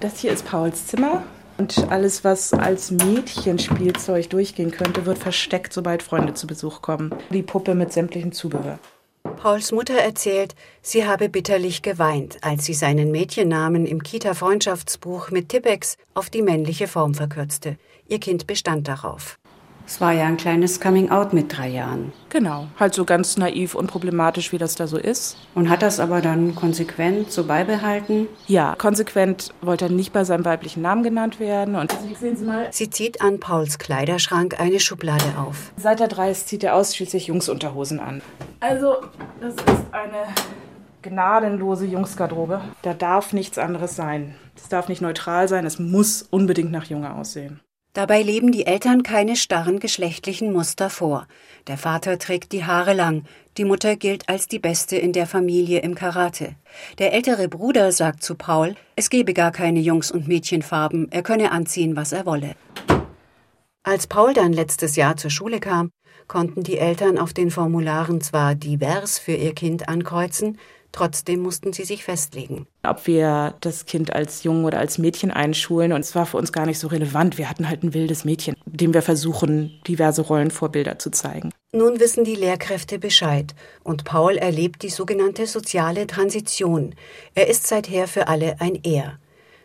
Das 0.01 0.19
hier 0.19 0.33
ist 0.33 0.45
Pauls 0.47 0.87
Zimmer. 0.87 1.23
Und 1.57 1.89
alles, 1.91 2.25
was 2.25 2.53
als 2.53 2.91
Mädchenspielzeug 2.91 4.29
durchgehen 4.29 4.73
könnte, 4.73 5.07
wird 5.07 5.19
versteckt, 5.19 5.73
sobald 5.73 6.03
Freunde 6.03 6.35
zu 6.35 6.47
Besuch 6.47 6.83
kommen. 6.83 7.15
Die 7.31 7.43
Puppe 7.43 7.75
mit 7.75 7.93
sämtlichem 7.93 8.33
Zubehör. 8.33 8.79
Pauls 9.37 9.73
Mutter 9.73 9.95
erzählt, 9.95 10.55
sie 10.83 11.07
habe 11.07 11.29
bitterlich 11.29 11.83
geweint, 11.83 12.39
als 12.43 12.65
sie 12.65 12.75
seinen 12.75 13.11
Mädchennamen 13.11 13.87
im 13.87 14.03
Kita-Freundschaftsbuch 14.03 15.31
mit 15.31 15.49
Tippex 15.49 15.97
auf 16.15 16.29
die 16.29 16.43
männliche 16.43 16.89
Form 16.89 17.15
verkürzte. 17.15 17.77
Ihr 18.09 18.21
Kind 18.21 18.47
bestand 18.47 18.89
darauf. 18.89 19.39
Es 19.87 20.01
war 20.01 20.13
ja 20.13 20.25
ein 20.25 20.39
kleines 20.39 20.81
Coming-out 20.81 21.35
mit 21.35 21.57
drei 21.57 21.69
Jahren. 21.69 22.13
Genau, 22.31 22.69
halt 22.81 22.95
so 22.95 23.05
ganz 23.05 23.37
naiv 23.37 23.75
und 23.75 23.87
problematisch, 23.87 24.51
wie 24.51 24.59
das 24.59 24.75
da 24.75 24.87
so 24.87 24.97
ist. 24.97 25.37
Und 25.55 25.69
hat 25.69 25.83
das 25.83 26.01
aber 26.01 26.21
dann 26.23 26.55
konsequent 26.55 27.31
so 27.31 27.45
beibehalten? 27.45 28.27
Ja, 28.47 28.75
konsequent 28.77 29.53
wollte 29.61 29.87
er 29.87 29.91
nicht 29.91 30.13
bei 30.13 30.25
seinem 30.25 30.45
weiblichen 30.45 30.83
Namen 30.83 31.03
genannt 31.03 31.39
werden. 31.39 31.77
Und 31.77 31.95
sehen 32.19 32.37
Sie 32.37 32.45
mal. 32.45 32.69
Sie 32.71 32.89
zieht 32.89 33.21
an 33.21 33.41
Pauls 33.41 33.79
Kleiderschrank 33.79 34.59
eine 34.59 34.81
Schublade 34.81 35.37
auf. 35.39 35.73
Seit 35.77 36.01
er 36.01 36.09
drei 36.09 36.31
ist, 36.31 36.49
zieht 36.49 36.65
er 36.65 36.75
ausschließlich 36.75 37.27
Jungsunterhosen 37.27 38.01
an. 38.01 38.23
Also, 38.61 38.97
das 39.41 39.55
ist 39.55 39.85
eine 39.93 40.27
gnadenlose 41.03 41.85
Jungsgarderobe. 41.85 42.63
Da 42.83 42.95
darf 42.95 43.35
nichts 43.35 43.59
anderes 43.59 43.95
sein. 43.95 44.35
Es 44.57 44.69
darf 44.69 44.89
nicht 44.89 45.03
neutral 45.03 45.49
sein, 45.49 45.67
es 45.67 45.79
muss 45.79 46.23
unbedingt 46.23 46.73
nach 46.73 46.87
Junge 46.87 47.15
aussehen. 47.15 47.61
Dabei 47.95 48.23
leben 48.23 48.51
die 48.51 48.67
Eltern 48.67 49.05
keine 49.05 49.37
starren 49.37 49.79
geschlechtlichen 49.79 50.53
Muster 50.53 50.91
vor. 50.91 51.29
Der 51.69 51.79
Vater 51.79 52.19
trägt 52.19 52.51
die 52.51 52.65
Haare 52.65 52.93
lang, 52.93 53.23
die 53.57 53.65
Mutter 53.65 53.95
gilt 53.95 54.29
als 54.29 54.49
die 54.49 54.59
Beste 54.59 54.97
in 54.97 55.13
der 55.13 55.29
Familie 55.29 55.79
im 55.79 55.95
Karate. 55.95 56.57
Der 56.99 57.13
ältere 57.13 57.49
Bruder 57.49 57.93
sagt 57.93 58.25
zu 58.25 58.35
Paul, 58.35 58.75
es 58.97 59.11
gebe 59.11 59.33
gar 59.33 59.53
keine 59.53 59.79
Jungs- 59.79 60.11
und 60.11 60.27
Mädchenfarben, 60.27 61.07
er 61.13 61.23
könne 61.23 61.53
anziehen, 61.53 61.95
was 61.95 62.11
er 62.11 62.27
wolle. 62.27 62.57
Als 63.85 64.09
Paul 64.09 64.35
dann 64.35 64.53
letztes 64.53 64.97
Jahr 64.97 65.17
zur 65.17 65.31
Schule 65.31 65.61
kam, 65.61 65.91
konnten 66.27 66.65
die 66.65 66.79
Eltern 66.79 67.17
auf 67.17 67.33
den 67.33 67.53
Formularen 67.53 68.21
zwar 68.21 68.57
divers 68.57 69.21
für 69.21 69.35
ihr 69.35 69.55
Kind 69.55 69.89
ankreuzen, 69.89 70.59
Trotzdem 70.95 71.41
mussten 71.41 71.73
sie 71.73 71.83
sich 71.83 72.05
festlegen. 72.05 72.69
Ob 72.85 73.09
wir 73.09 73.57
das 73.61 73.85
Kind 73.85 74.15
als 74.15 74.45
Jungen 74.45 74.65
oder 74.65 74.79
als 74.79 74.97
Mädchen 74.97 75.33
einschulen, 75.33 75.93
und 75.93 76.03
es 76.03 76.15
war 76.15 76.25
für 76.25 76.37
uns 76.37 76.53
gar 76.53 76.67
nicht 76.67 76.79
so 76.79 76.87
relevant. 76.87 77.37
Wir 77.37 77.51
hatten 77.51 77.69
halt 77.69 77.83
ein 77.83 77.95
wildes 77.95 78.25
Mädchen, 78.25 78.55
dem 78.65 78.95
wir 78.95 79.03
versuchen, 79.03 79.81
diverse 79.89 80.23
Rollenvorbilder 80.23 81.01
zu 81.01 81.11
zeigen. 81.11 81.51
Nun 81.73 81.99
wissen 81.99 82.23
die 82.23 82.37
Lehrkräfte 82.37 83.01
Bescheid 83.01 83.57
und 83.83 84.05
Paul 84.05 84.37
erlebt 84.37 84.83
die 84.83 84.89
sogenannte 84.89 85.49
soziale 85.49 86.07
Transition. 86.07 86.95
Er 87.35 87.49
ist 87.49 87.67
seither 87.67 88.07
für 88.07 88.29
alle 88.29 88.61
ein 88.61 88.79
Er. 88.85 89.19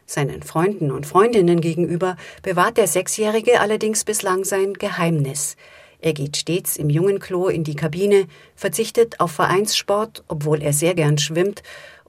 Seinen 0.08 0.42
Freunden 0.42 0.90
und 0.90 1.06
Freundinnen 1.06 1.62
gegenüber 1.62 2.18
bewahrt 2.42 2.78
der 2.78 2.88
Sechsjährige 2.88 3.62
allerdings 3.62 4.04
bislang 4.04 4.46
sein 4.46 4.74
Geheimnis. 4.74 5.58
Er 6.02 6.14
geht 6.14 6.38
stets 6.38 6.78
im 6.78 6.90
Jungenklo 6.90 7.50
in 7.50 7.64
die 7.64 7.76
Kabine, 7.76 8.28
verzichtet 8.56 9.20
auf 9.20 9.32
Vereinssport, 9.32 10.24
obwohl 10.28 10.62
er 10.62 10.74
sehr 10.74 10.96
gern 10.96 11.18
schwimmt, 11.18 11.62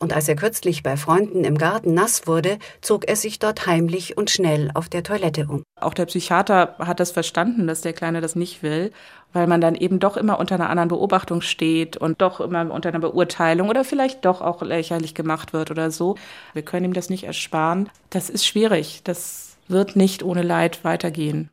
und 0.02 0.14
als 0.14 0.28
er 0.28 0.35
kürzlich 0.35 0.82
bei 0.82 0.97
Freunden 0.97 1.44
im 1.44 1.59
Garten 1.59 1.92
nass 1.92 2.26
wurde, 2.26 2.59
zog 2.80 3.06
er 3.06 3.16
sich 3.16 3.38
dort 3.38 3.66
heimlich 3.66 4.16
und 4.16 4.30
schnell 4.30 4.70
auf 4.73 4.88
der 4.88 5.02
Toilette 5.02 5.47
um. 5.47 5.62
Auch 5.78 5.92
der 5.92 6.06
Psychiater 6.06 6.75
hat 6.78 7.00
das 7.00 7.11
verstanden, 7.11 7.66
dass 7.66 7.82
der 7.82 7.92
Kleine 7.92 8.23
das 8.23 8.35
nicht 8.35 8.62
will, 8.62 8.92
weil 9.35 9.47
man 9.47 9.61
dann 9.61 9.75
eben 9.75 9.99
doch 9.99 10.16
immer 10.16 10.38
unter 10.38 10.54
einer 10.54 10.70
anderen 10.70 10.88
Beobachtung 10.88 11.42
steht 11.42 11.99
und 11.99 12.23
doch 12.23 12.40
immer 12.40 12.70
unter 12.73 12.88
einer 12.88 12.99
Beurteilung 12.99 13.68
oder 13.68 13.85
vielleicht 13.85 14.25
doch 14.25 14.40
auch 14.40 14.62
lächerlich 14.62 15.14
gemacht 15.14 15.52
wird 15.52 15.70
oder 15.70 15.90
so. 15.90 16.16
Wir 16.54 16.62
können 16.62 16.87
ihm 16.87 16.94
das 16.94 17.11
nicht 17.11 17.25
ersparen. 17.25 17.90
Das 18.09 18.30
ist 18.30 18.47
schwierig. 18.47 19.02
Das 19.04 19.59
wird 19.68 19.97
nicht 19.97 20.23
ohne 20.23 20.42
Leid 20.42 20.82
weitergehen. 20.82 21.50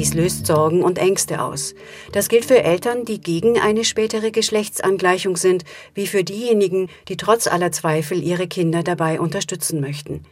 Dies 0.00 0.14
löst 0.14 0.46
Sorgen 0.46 0.82
und 0.82 0.96
Ängste 0.96 1.42
aus. 1.42 1.74
Das 2.12 2.30
gilt 2.30 2.46
für 2.46 2.62
Eltern, 2.62 3.04
die 3.04 3.20
gegen 3.20 3.60
eine 3.60 3.84
spätere 3.84 4.30
Geschlechtsangleichung 4.30 5.36
sind, 5.36 5.64
wie 5.92 6.06
für 6.06 6.24
diejenigen, 6.24 6.88
die 7.08 7.18
trotz 7.18 7.46
aller 7.46 7.70
Zweifel 7.70 8.22
ihre 8.22 8.48
Kinder 8.48 8.82
dabei 8.82 9.20
unterstützen 9.20 9.78
möchten. 9.82 10.24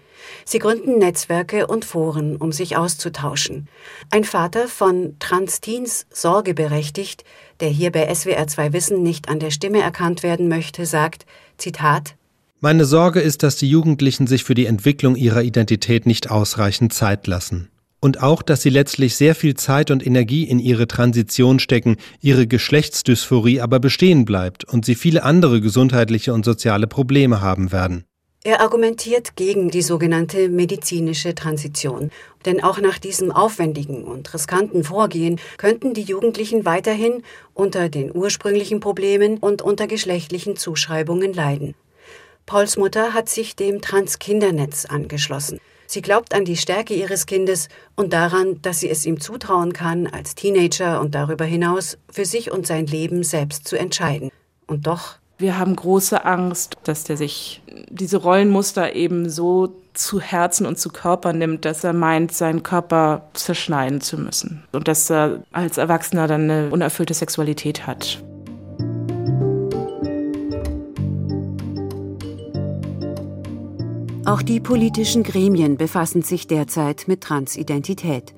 Sie 0.46 0.58
gründen 0.58 0.96
Netzwerke 0.96 1.66
und 1.66 1.84
Foren, 1.84 2.36
um 2.36 2.50
sich 2.50 2.78
auszutauschen. 2.78 3.68
Ein 4.10 4.24
Vater 4.24 4.68
von 4.68 5.16
Transteens 5.18 6.06
sorgeberechtigt, 6.10 7.24
der 7.60 7.68
hier 7.68 7.92
bei 7.92 8.14
SWR 8.14 8.46
2 8.46 8.72
Wissen 8.72 9.02
nicht 9.02 9.28
an 9.28 9.38
der 9.38 9.50
Stimme 9.50 9.82
erkannt 9.82 10.22
werden 10.22 10.48
möchte, 10.48 10.86
sagt, 10.86 11.26
Zitat, 11.58 12.14
Meine 12.60 12.86
Sorge 12.86 13.20
ist, 13.20 13.42
dass 13.42 13.56
die 13.56 13.68
Jugendlichen 13.68 14.26
sich 14.28 14.44
für 14.44 14.54
die 14.54 14.64
Entwicklung 14.64 15.14
ihrer 15.14 15.42
Identität 15.42 16.06
nicht 16.06 16.30
ausreichend 16.30 16.94
Zeit 16.94 17.26
lassen 17.26 17.68
und 18.00 18.22
auch, 18.22 18.42
dass 18.42 18.62
sie 18.62 18.70
letztlich 18.70 19.16
sehr 19.16 19.34
viel 19.34 19.54
Zeit 19.54 19.90
und 19.90 20.06
Energie 20.06 20.44
in 20.44 20.58
ihre 20.58 20.86
Transition 20.86 21.58
stecken, 21.58 21.96
ihre 22.20 22.46
Geschlechtsdysphorie 22.46 23.60
aber 23.60 23.80
bestehen 23.80 24.24
bleibt 24.24 24.64
und 24.64 24.84
sie 24.84 24.94
viele 24.94 25.22
andere 25.22 25.60
gesundheitliche 25.60 26.32
und 26.32 26.44
soziale 26.44 26.86
Probleme 26.86 27.40
haben 27.40 27.72
werden. 27.72 28.04
Er 28.44 28.60
argumentiert 28.60 29.34
gegen 29.34 29.68
die 29.68 29.82
sogenannte 29.82 30.48
medizinische 30.48 31.34
Transition, 31.34 32.10
denn 32.44 32.62
auch 32.62 32.80
nach 32.80 32.98
diesem 32.98 33.32
aufwendigen 33.32 34.04
und 34.04 34.32
riskanten 34.32 34.84
Vorgehen 34.84 35.40
könnten 35.56 35.92
die 35.92 36.02
Jugendlichen 36.02 36.64
weiterhin 36.64 37.24
unter 37.52 37.88
den 37.88 38.14
ursprünglichen 38.14 38.78
Problemen 38.78 39.38
und 39.38 39.60
unter 39.60 39.88
geschlechtlichen 39.88 40.56
Zuschreibungen 40.56 41.34
leiden. 41.34 41.74
Pauls 42.46 42.76
Mutter 42.78 43.12
hat 43.12 43.28
sich 43.28 43.56
dem 43.56 43.82
Transkindernetz 43.82 44.86
angeschlossen. 44.86 45.60
Sie 45.90 46.02
glaubt 46.02 46.34
an 46.34 46.44
die 46.44 46.58
Stärke 46.58 46.92
ihres 46.92 47.24
Kindes 47.24 47.70
und 47.96 48.12
daran, 48.12 48.60
dass 48.60 48.80
sie 48.80 48.90
es 48.90 49.06
ihm 49.06 49.20
zutrauen 49.20 49.72
kann, 49.72 50.06
als 50.06 50.34
Teenager 50.34 51.00
und 51.00 51.14
darüber 51.14 51.46
hinaus 51.46 51.96
für 52.10 52.26
sich 52.26 52.52
und 52.52 52.66
sein 52.66 52.86
Leben 52.86 53.24
selbst 53.24 53.66
zu 53.66 53.78
entscheiden. 53.78 54.30
Und 54.66 54.86
doch. 54.86 55.14
Wir 55.38 55.58
haben 55.58 55.74
große 55.74 56.26
Angst, 56.26 56.76
dass 56.84 57.04
der 57.04 57.16
sich 57.16 57.62
diese 57.88 58.18
Rollenmuster 58.18 58.94
eben 58.94 59.30
so 59.30 59.80
zu 59.94 60.20
Herzen 60.20 60.66
und 60.66 60.78
zu 60.78 60.90
Körper 60.90 61.32
nimmt, 61.32 61.64
dass 61.64 61.82
er 61.84 61.94
meint, 61.94 62.32
seinen 62.32 62.62
Körper 62.62 63.30
zerschneiden 63.32 64.02
zu 64.02 64.18
müssen. 64.18 64.64
Und 64.72 64.88
dass 64.88 65.10
er 65.10 65.42
als 65.52 65.78
Erwachsener 65.78 66.26
dann 66.26 66.50
eine 66.50 66.68
unerfüllte 66.70 67.14
Sexualität 67.14 67.86
hat. 67.86 68.22
Auch 74.28 74.42
die 74.42 74.60
politischen 74.60 75.22
Gremien 75.22 75.78
befassen 75.78 76.20
sich 76.20 76.46
derzeit 76.46 77.08
mit 77.08 77.22
Transidentität. 77.22 78.34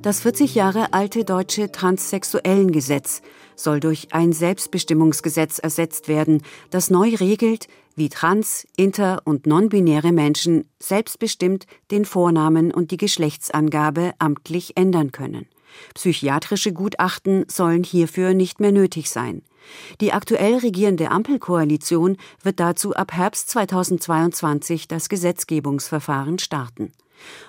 Das 0.00 0.20
40 0.20 0.54
Jahre 0.54 0.94
alte 0.94 1.26
deutsche 1.26 1.70
Transsexuellengesetz 1.70 3.20
soll 3.54 3.78
durch 3.78 4.14
ein 4.14 4.32
Selbstbestimmungsgesetz 4.32 5.58
ersetzt 5.58 6.08
werden, 6.08 6.40
das 6.70 6.88
neu 6.88 7.14
regelt, 7.14 7.68
wie 7.94 8.08
trans-, 8.08 8.66
inter- 8.78 9.20
und 9.26 9.46
nonbinäre 9.46 10.12
Menschen 10.12 10.66
selbstbestimmt 10.78 11.66
den 11.90 12.06
Vornamen 12.06 12.72
und 12.72 12.90
die 12.90 12.96
Geschlechtsangabe 12.96 14.14
amtlich 14.18 14.78
ändern 14.78 15.12
können. 15.12 15.46
Psychiatrische 15.94 16.72
Gutachten 16.72 17.44
sollen 17.48 17.84
hierfür 17.84 18.34
nicht 18.34 18.60
mehr 18.60 18.72
nötig 18.72 19.10
sein. 19.10 19.42
Die 20.00 20.12
aktuell 20.12 20.58
regierende 20.58 21.10
Ampelkoalition 21.10 22.16
wird 22.42 22.60
dazu 22.60 22.94
ab 22.94 23.12
Herbst 23.12 23.50
2022 23.50 24.88
das 24.88 25.08
Gesetzgebungsverfahren 25.08 26.38
starten. 26.38 26.92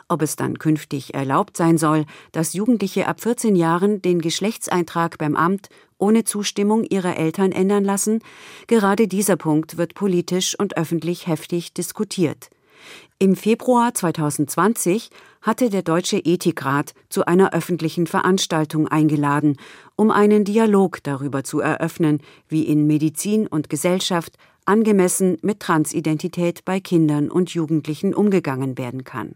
Ob 0.07 0.21
es 0.21 0.35
dann 0.35 0.59
künftig 0.59 1.13
erlaubt 1.13 1.57
sein 1.57 1.77
soll, 1.77 2.05
dass 2.31 2.53
Jugendliche 2.53 3.07
ab 3.07 3.21
14 3.21 3.55
Jahren 3.55 4.01
den 4.01 4.21
Geschlechtseintrag 4.21 5.17
beim 5.17 5.35
Amt 5.35 5.69
ohne 5.97 6.23
Zustimmung 6.23 6.83
ihrer 6.83 7.17
Eltern 7.17 7.51
ändern 7.51 7.83
lassen, 7.83 8.21
gerade 8.67 9.07
dieser 9.07 9.37
Punkt 9.37 9.77
wird 9.77 9.95
politisch 9.95 10.57
und 10.57 10.77
öffentlich 10.77 11.27
heftig 11.27 11.73
diskutiert. 11.73 12.49
Im 13.17 13.35
Februar 13.35 13.93
2020 13.93 15.09
hatte 15.45 15.69
der 15.69 15.83
Deutsche 15.83 16.17
Ethikrat 16.17 16.93
zu 17.07 17.25
einer 17.25 17.53
öffentlichen 17.53 18.07
Veranstaltung 18.07 18.87
eingeladen, 18.87 19.57
um 19.95 20.09
einen 20.09 20.43
Dialog 20.43 21.03
darüber 21.03 21.43
zu 21.43 21.59
eröffnen, 21.59 22.19
wie 22.49 22.63
in 22.63 22.87
Medizin 22.87 23.45
und 23.45 23.69
Gesellschaft 23.69 24.37
angemessen 24.65 25.37
mit 25.43 25.59
Transidentität 25.59 26.65
bei 26.65 26.79
Kindern 26.79 27.29
und 27.29 27.51
Jugendlichen 27.51 28.15
umgegangen 28.15 28.79
werden 28.79 29.03
kann. 29.03 29.35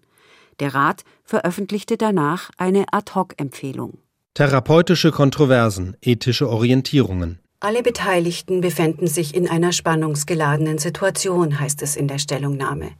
Der 0.60 0.74
Rat 0.74 1.04
veröffentlichte 1.24 1.96
danach 1.96 2.50
eine 2.58 2.86
Ad-hoc-Empfehlung. 2.92 4.00
Therapeutische 4.34 5.12
Kontroversen, 5.12 5.96
ethische 6.02 6.50
Orientierungen. 6.50 7.40
Alle 7.62 7.84
Beteiligten 7.84 8.62
befänden 8.62 9.08
sich 9.08 9.36
in 9.36 9.50
einer 9.50 9.74
spannungsgeladenen 9.74 10.78
Situation, 10.78 11.60
heißt 11.60 11.82
es 11.82 11.98
in 11.98 12.08
der 12.08 12.18
Stellungnahme. 12.18 12.92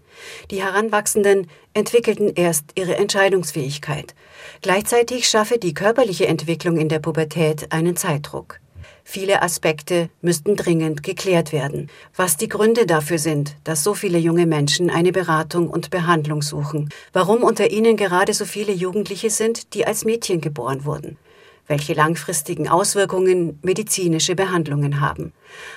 Die 0.52 0.62
Heranwachsenden 0.62 1.48
entwickelten 1.74 2.34
erst 2.36 2.72
ihre 2.76 2.98
Entscheidungsfähigkeit. 2.98 4.16
Gleichzeitig 4.62 5.30
schaffe 5.30 5.60
die 5.60 5.74
körperliche 5.74 6.28
Entwicklung 6.28 6.76
in 6.76 6.90
der 6.90 7.00
Pubertät 7.00 7.72
einen 7.72 7.96
Zeitdruck. 7.96 8.60
Viele 9.06 9.42
Aspekte 9.44 10.10
müssten 10.22 10.58
dringend 10.58 11.04
geklärt 11.04 11.54
werden, 11.54 11.90
was 12.14 12.36
die 12.36 12.50
Gründe 12.50 12.86
dafür 12.86 13.18
sind, 13.18 13.56
dass 13.64 13.86
so 13.86 13.94
viele 13.94 14.18
junge 14.18 14.46
Menschen 14.46 14.90
eine 14.90 15.14
Beratung 15.14 15.70
und 15.70 15.90
Behandlung 15.90 16.42
suchen, 16.42 16.90
warum 17.14 17.44
unter 17.44 17.72
ihnen 17.72 17.96
gerade 17.96 18.34
so 18.34 18.44
viele 18.44 18.74
Jugendliche 18.74 19.30
sind, 19.30 19.74
die 19.74 19.88
als 19.88 20.04
Mädchen 20.04 20.42
geboren 20.42 20.84
wurden 20.84 21.18
welche 21.70 21.94
langfristigen 21.94 22.68
Auswirkungen 22.68 23.60
medizinische 23.62 24.36
Behandlungen 24.36 25.00
haben. 25.00 25.32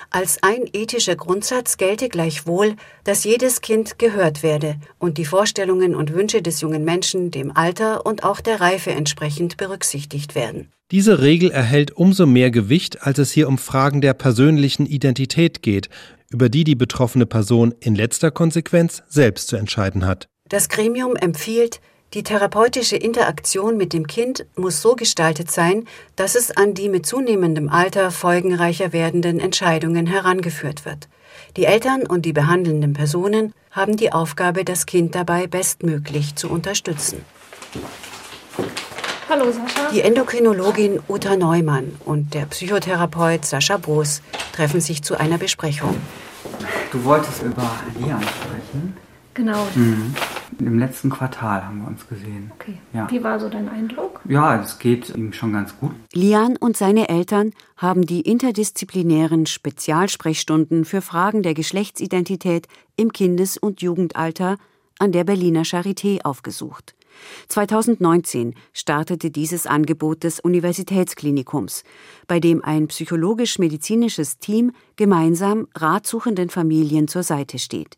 Als 0.09 0.41
ein 0.41 0.65
ethischer 0.73 1.15
Grundsatz 1.15 1.77
gelte 1.77 2.09
gleichwohl, 2.09 2.75
dass 3.03 3.23
jedes 3.23 3.61
Kind 3.61 3.99
gehört 3.99 4.43
werde 4.43 4.75
und 4.99 5.17
die 5.17 5.25
Vorstellungen 5.25 5.95
und 5.95 6.13
Wünsche 6.13 6.41
des 6.41 6.59
jungen 6.59 6.83
Menschen 6.83 7.31
dem 7.31 7.55
Alter 7.55 8.05
und 8.05 8.23
auch 8.23 8.41
der 8.41 8.59
Reife 8.59 8.91
entsprechend 8.91 9.57
berücksichtigt 9.57 10.35
werden. 10.35 10.71
Diese 10.91 11.21
Regel 11.21 11.51
erhält 11.51 11.91
umso 11.91 12.25
mehr 12.25 12.51
Gewicht, 12.51 13.03
als 13.03 13.19
es 13.19 13.31
hier 13.31 13.47
um 13.47 13.57
Fragen 13.57 14.01
der 14.01 14.13
persönlichen 14.13 14.85
Identität 14.85 15.63
geht, 15.63 15.89
über 16.29 16.49
die 16.49 16.63
die 16.63 16.75
betroffene 16.75 17.25
Person 17.25 17.73
in 17.79 17.95
letzter 17.95 18.31
Konsequenz 18.31 19.03
selbst 19.07 19.47
zu 19.47 19.55
entscheiden 19.55 20.05
hat. 20.05 20.27
Das 20.49 20.69
Gremium 20.69 21.15
empfiehlt, 21.15 21.79
die 22.13 22.23
therapeutische 22.23 22.95
Interaktion 22.95 23.75
mit 23.75 23.91
dem 23.91 24.05
Kind 24.05 24.45
muss 24.55 24.81
so 24.81 24.95
gestaltet 24.95 25.49
sein, 25.49 25.87
dass 26.15 26.35
es 26.35 26.55
an 26.55 26.75
die 26.75 26.89
mit 26.89 27.07
zunehmendem 27.07 27.69
Alter 27.69 28.11
folgenreicher 28.11 28.93
werdenden 28.93 29.39
Entscheidungen 29.39 30.05
herangeführt 30.05 30.85
wird. 30.85 31.07
Die 31.57 31.65
Eltern 31.65 32.05
und 32.05 32.25
die 32.25 32.33
behandelnden 32.33 32.93
Personen 32.93 33.53
haben 33.71 33.97
die 33.97 34.11
Aufgabe, 34.11 34.63
das 34.63 34.85
Kind 34.85 35.15
dabei 35.15 35.47
bestmöglich 35.47 36.35
zu 36.35 36.49
unterstützen. 36.49 37.25
Hallo 39.27 39.51
Sascha. 39.51 39.89
Die 39.91 40.01
Endokrinologin 40.01 40.99
Uta 41.07 41.35
Neumann 41.35 41.95
und 42.05 42.35
der 42.35 42.45
Psychotherapeut 42.45 43.45
Sascha 43.45 43.77
Boos 43.77 44.21
treffen 44.51 44.81
sich 44.81 45.01
zu 45.01 45.19
einer 45.19 45.39
Besprechung. 45.39 45.95
Du 46.91 47.03
wolltest 47.03 47.41
über 47.41 47.71
Lian 47.99 48.21
sprechen? 48.21 48.97
Genau. 49.33 49.65
Mhm. 49.73 50.13
Im 50.59 50.79
letzten 50.79 51.09
Quartal 51.09 51.65
haben 51.65 51.81
wir 51.81 51.87
uns 51.87 52.07
gesehen. 52.07 52.51
Okay. 52.55 52.77
Ja. 52.93 53.09
Wie 53.09 53.23
war 53.23 53.39
so 53.39 53.49
dein 53.49 53.69
Eindruck? 53.69 54.21
Ja, 54.25 54.61
es 54.61 54.79
geht 54.79 55.15
ihm 55.15 55.33
schon 55.33 55.53
ganz 55.53 55.77
gut. 55.79 55.91
Lian 56.13 56.57
und 56.57 56.77
seine 56.77 57.09
Eltern 57.09 57.51
haben 57.77 58.05
die 58.05 58.21
interdisziplinären 58.21 59.45
Spezialsprechstunden 59.45 60.85
für 60.85 61.01
Fragen 61.01 61.43
der 61.43 61.53
Geschlechtsidentität 61.53 62.67
im 62.95 63.11
Kindes- 63.11 63.57
und 63.57 63.81
Jugendalter 63.81 64.57
an 64.99 65.11
der 65.11 65.23
Berliner 65.23 65.63
Charité 65.63 66.23
aufgesucht. 66.23 66.95
2019 67.47 68.55
startete 68.73 69.31
dieses 69.31 69.67
Angebot 69.67 70.23
des 70.23 70.39
Universitätsklinikums, 70.39 71.83
bei 72.27 72.39
dem 72.39 72.63
ein 72.63 72.87
psychologisch-medizinisches 72.87 74.39
Team 74.39 74.71
gemeinsam 74.95 75.67
ratsuchenden 75.75 76.49
Familien 76.49 77.07
zur 77.07 77.23
Seite 77.23 77.59
steht. 77.59 77.97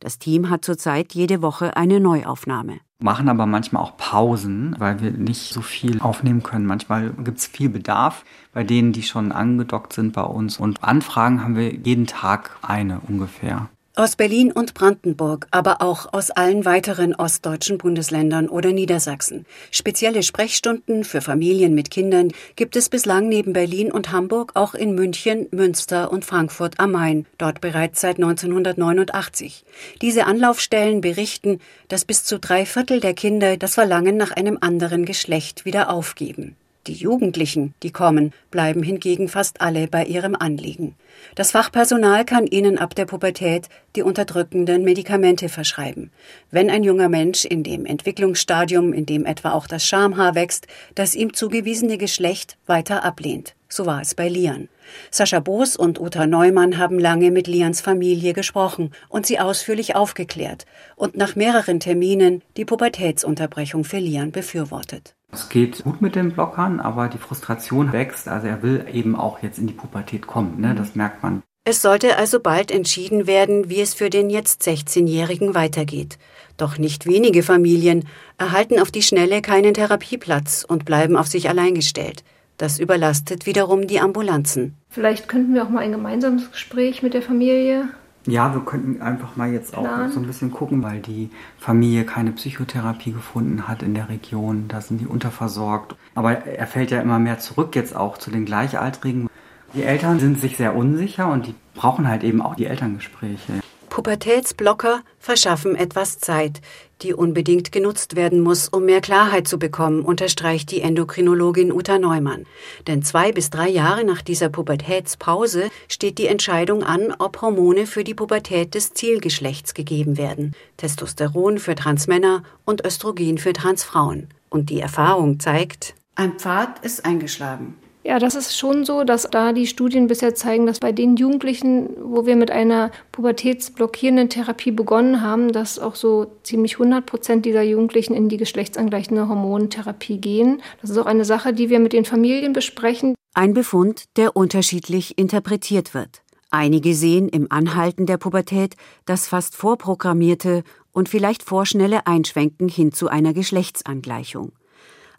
Das 0.00 0.18
Team 0.18 0.50
hat 0.50 0.64
zurzeit 0.64 1.14
jede 1.14 1.42
Woche 1.42 1.76
eine 1.76 2.00
Neuaufnahme. 2.00 2.80
Machen 3.00 3.28
aber 3.28 3.46
manchmal 3.46 3.82
auch 3.82 3.96
Pausen, 3.96 4.74
weil 4.78 5.00
wir 5.00 5.10
nicht 5.10 5.52
so 5.52 5.60
viel 5.60 6.00
aufnehmen 6.00 6.42
können. 6.42 6.66
Manchmal 6.66 7.10
gibt 7.10 7.38
es 7.38 7.46
viel 7.46 7.68
Bedarf 7.68 8.24
bei 8.52 8.64
denen, 8.64 8.92
die 8.92 9.02
schon 9.02 9.32
angedockt 9.32 9.92
sind 9.92 10.12
bei 10.12 10.22
uns. 10.22 10.58
Und 10.58 10.82
Anfragen 10.82 11.42
haben 11.42 11.56
wir 11.56 11.74
jeden 11.74 12.06
Tag 12.06 12.56
eine 12.62 13.00
ungefähr. 13.06 13.68
Aus 13.96 14.16
Berlin 14.16 14.50
und 14.50 14.74
Brandenburg, 14.74 15.46
aber 15.52 15.80
auch 15.80 16.12
aus 16.12 16.32
allen 16.32 16.64
weiteren 16.64 17.14
ostdeutschen 17.14 17.78
Bundesländern 17.78 18.48
oder 18.48 18.72
Niedersachsen. 18.72 19.46
Spezielle 19.70 20.24
Sprechstunden 20.24 21.04
für 21.04 21.20
Familien 21.20 21.76
mit 21.76 21.92
Kindern 21.92 22.32
gibt 22.56 22.74
es 22.74 22.88
bislang 22.88 23.28
neben 23.28 23.52
Berlin 23.52 23.92
und 23.92 24.10
Hamburg 24.10 24.50
auch 24.54 24.74
in 24.74 24.96
München, 24.96 25.46
Münster 25.52 26.10
und 26.10 26.24
Frankfurt 26.24 26.80
am 26.80 26.90
Main, 26.90 27.26
dort 27.38 27.60
bereits 27.60 28.00
seit 28.00 28.16
1989. 28.16 29.64
Diese 30.02 30.26
Anlaufstellen 30.26 31.00
berichten, 31.00 31.60
dass 31.86 32.04
bis 32.04 32.24
zu 32.24 32.40
drei 32.40 32.66
Viertel 32.66 32.98
der 32.98 33.14
Kinder 33.14 33.56
das 33.56 33.74
Verlangen 33.74 34.16
nach 34.16 34.32
einem 34.32 34.58
anderen 34.60 35.04
Geschlecht 35.04 35.64
wieder 35.64 35.88
aufgeben. 35.88 36.56
Die 36.86 36.92
Jugendlichen, 36.92 37.72
die 37.82 37.92
kommen, 37.92 38.32
bleiben 38.50 38.82
hingegen 38.82 39.28
fast 39.28 39.62
alle 39.62 39.88
bei 39.88 40.04
ihrem 40.04 40.34
Anliegen. 40.34 40.94
Das 41.34 41.52
Fachpersonal 41.52 42.26
kann 42.26 42.46
ihnen 42.46 42.76
ab 42.76 42.94
der 42.94 43.06
Pubertät 43.06 43.70
die 43.96 44.02
unterdrückenden 44.02 44.84
Medikamente 44.84 45.48
verschreiben. 45.48 46.10
Wenn 46.50 46.68
ein 46.68 46.84
junger 46.84 47.08
Mensch 47.08 47.46
in 47.46 47.62
dem 47.62 47.86
Entwicklungsstadium, 47.86 48.92
in 48.92 49.06
dem 49.06 49.24
etwa 49.24 49.52
auch 49.52 49.66
das 49.66 49.86
Schamhaar 49.86 50.34
wächst, 50.34 50.66
das 50.94 51.14
ihm 51.14 51.32
zugewiesene 51.32 51.96
Geschlecht 51.96 52.58
weiter 52.66 53.02
ablehnt. 53.02 53.54
So 53.74 53.86
war 53.86 54.00
es 54.00 54.14
bei 54.14 54.28
Lian. 54.28 54.68
Sascha 55.10 55.40
Boos 55.40 55.74
und 55.74 56.00
Uta 56.00 56.28
Neumann 56.28 56.78
haben 56.78 57.00
lange 57.00 57.32
mit 57.32 57.48
Lians 57.48 57.80
Familie 57.80 58.32
gesprochen 58.32 58.92
und 59.08 59.26
sie 59.26 59.40
ausführlich 59.40 59.96
aufgeklärt 59.96 60.64
und 60.94 61.16
nach 61.16 61.34
mehreren 61.34 61.80
Terminen 61.80 62.42
die 62.56 62.64
Pubertätsunterbrechung 62.64 63.82
für 63.82 63.98
Lian 63.98 64.30
befürwortet. 64.30 65.16
Es 65.32 65.48
geht 65.48 65.82
gut 65.82 66.00
mit 66.00 66.14
den 66.14 66.30
Blockern, 66.30 66.78
aber 66.78 67.08
die 67.08 67.18
Frustration 67.18 67.92
wächst. 67.92 68.28
Also 68.28 68.46
er 68.46 68.62
will 68.62 68.86
eben 68.92 69.16
auch 69.16 69.42
jetzt 69.42 69.58
in 69.58 69.66
die 69.66 69.72
Pubertät 69.72 70.28
kommen. 70.28 70.60
Ne? 70.60 70.76
Das 70.76 70.94
merkt 70.94 71.24
man. 71.24 71.42
Es 71.64 71.82
sollte 71.82 72.16
also 72.16 72.38
bald 72.38 72.70
entschieden 72.70 73.26
werden, 73.26 73.70
wie 73.70 73.80
es 73.80 73.92
für 73.92 74.08
den 74.08 74.30
jetzt 74.30 74.62
16-Jährigen 74.62 75.56
weitergeht. 75.56 76.18
Doch 76.56 76.78
nicht 76.78 77.06
wenige 77.06 77.42
Familien 77.42 78.06
erhalten 78.38 78.78
auf 78.78 78.92
die 78.92 79.02
Schnelle 79.02 79.42
keinen 79.42 79.74
Therapieplatz 79.74 80.64
und 80.68 80.84
bleiben 80.84 81.16
auf 81.16 81.26
sich 81.26 81.48
allein 81.48 81.74
gestellt. 81.74 82.22
Das 82.58 82.78
überlastet 82.78 83.46
wiederum 83.46 83.86
die 83.86 84.00
Ambulanzen. 84.00 84.76
Vielleicht 84.90 85.28
könnten 85.28 85.54
wir 85.54 85.64
auch 85.64 85.70
mal 85.70 85.80
ein 85.80 85.92
gemeinsames 85.92 86.50
Gespräch 86.50 87.02
mit 87.02 87.14
der 87.14 87.22
Familie 87.22 87.88
ja, 88.26 88.54
wir 88.54 88.62
könnten 88.62 89.02
einfach 89.02 89.36
mal 89.36 89.52
jetzt 89.52 89.76
auch 89.76 89.82
Plan. 89.82 90.10
so 90.10 90.18
ein 90.18 90.26
bisschen 90.26 90.50
gucken, 90.50 90.82
weil 90.82 91.00
die 91.00 91.28
Familie 91.58 92.04
keine 92.04 92.32
Psychotherapie 92.32 93.12
gefunden 93.12 93.68
hat 93.68 93.82
in 93.82 93.94
der 93.94 94.08
Region. 94.08 94.64
Da 94.68 94.80
sind 94.80 95.00
die 95.00 95.06
unterversorgt. 95.06 95.94
Aber 96.14 96.46
er 96.46 96.66
fällt 96.66 96.90
ja 96.90 97.00
immer 97.00 97.18
mehr 97.18 97.38
zurück 97.38 97.76
jetzt 97.76 97.94
auch 97.94 98.16
zu 98.16 98.30
den 98.30 98.46
Gleichaltrigen. 98.46 99.28
Die 99.74 99.82
Eltern 99.82 100.20
sind 100.20 100.40
sich 100.40 100.56
sehr 100.56 100.74
unsicher 100.74 101.30
und 101.30 101.46
die 101.46 101.54
brauchen 101.74 102.08
halt 102.08 102.24
eben 102.24 102.40
auch 102.40 102.54
die 102.54 102.66
Elterngespräche. 102.66 103.60
Pubertätsblocker 103.94 105.02
verschaffen 105.20 105.76
etwas 105.76 106.18
Zeit, 106.18 106.60
die 107.02 107.14
unbedingt 107.14 107.70
genutzt 107.70 108.16
werden 108.16 108.40
muss, 108.40 108.66
um 108.66 108.86
mehr 108.86 109.00
Klarheit 109.00 109.46
zu 109.46 109.56
bekommen, 109.56 110.00
unterstreicht 110.00 110.72
die 110.72 110.80
Endokrinologin 110.80 111.70
Uta 111.70 112.00
Neumann. 112.00 112.44
Denn 112.88 113.04
zwei 113.04 113.30
bis 113.30 113.50
drei 113.50 113.68
Jahre 113.68 114.02
nach 114.02 114.20
dieser 114.20 114.48
Pubertätspause 114.48 115.68
steht 115.88 116.18
die 116.18 116.26
Entscheidung 116.26 116.82
an, 116.82 117.14
ob 117.20 117.40
Hormone 117.40 117.86
für 117.86 118.02
die 118.02 118.14
Pubertät 118.14 118.74
des 118.74 118.94
Zielgeschlechts 118.94 119.74
gegeben 119.74 120.18
werden. 120.18 120.56
Testosteron 120.76 121.60
für 121.60 121.76
Transmänner 121.76 122.42
und 122.64 122.84
Östrogen 122.84 123.38
für 123.38 123.52
Transfrauen. 123.52 124.26
Und 124.50 124.70
die 124.70 124.80
Erfahrung 124.80 125.38
zeigt, 125.38 125.94
ein 126.16 126.32
Pfad 126.32 126.84
ist 126.84 127.04
eingeschlagen. 127.04 127.76
Ja, 128.06 128.18
das 128.18 128.34
ist 128.34 128.54
schon 128.54 128.84
so, 128.84 129.02
dass 129.02 129.22
da 129.30 129.54
die 129.54 129.66
Studien 129.66 130.08
bisher 130.08 130.34
zeigen, 130.34 130.66
dass 130.66 130.78
bei 130.78 130.92
den 130.92 131.16
Jugendlichen, 131.16 131.88
wo 132.02 132.26
wir 132.26 132.36
mit 132.36 132.50
einer 132.50 132.90
pubertätsblockierenden 133.12 134.28
Therapie 134.28 134.72
begonnen 134.72 135.22
haben, 135.22 135.52
dass 135.52 135.78
auch 135.78 135.94
so 135.94 136.26
ziemlich 136.42 136.74
100 136.74 137.06
Prozent 137.06 137.46
dieser 137.46 137.62
Jugendlichen 137.62 138.12
in 138.12 138.28
die 138.28 138.36
geschlechtsangleichende 138.36 139.26
Hormontherapie 139.26 140.18
gehen. 140.18 140.60
Das 140.82 140.90
ist 140.90 140.98
auch 140.98 141.06
eine 141.06 141.24
Sache, 141.24 141.54
die 141.54 141.70
wir 141.70 141.78
mit 141.78 141.94
den 141.94 142.04
Familien 142.04 142.52
besprechen. 142.52 143.14
Ein 143.32 143.54
Befund, 143.54 144.04
der 144.16 144.36
unterschiedlich 144.36 145.16
interpretiert 145.16 145.94
wird. 145.94 146.20
Einige 146.50 146.94
sehen 146.94 147.30
im 147.30 147.50
Anhalten 147.50 148.04
der 148.04 148.18
Pubertät 148.18 148.76
das 149.06 149.28
fast 149.28 149.56
vorprogrammierte 149.56 150.62
und 150.92 151.08
vielleicht 151.08 151.42
vorschnelle 151.42 152.06
Einschwenken 152.06 152.68
hin 152.68 152.92
zu 152.92 153.08
einer 153.08 153.32
Geschlechtsangleichung. 153.32 154.52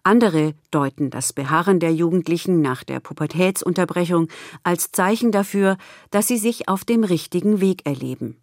Andere 0.08 0.54
deuten 0.70 1.10
das 1.10 1.34
Beharren 1.34 1.80
der 1.80 1.92
Jugendlichen 1.92 2.62
nach 2.62 2.84
der 2.84 3.00
Pubertätsunterbrechung 3.00 4.28
als 4.62 4.92
Zeichen 4.92 5.32
dafür, 5.32 5.78
dass 6.12 6.28
sie 6.28 6.38
sich 6.38 6.70
auf 6.70 6.86
dem 6.86 7.04
richtigen 7.04 7.60
Weg 7.60 7.88
erleben. 7.88 8.38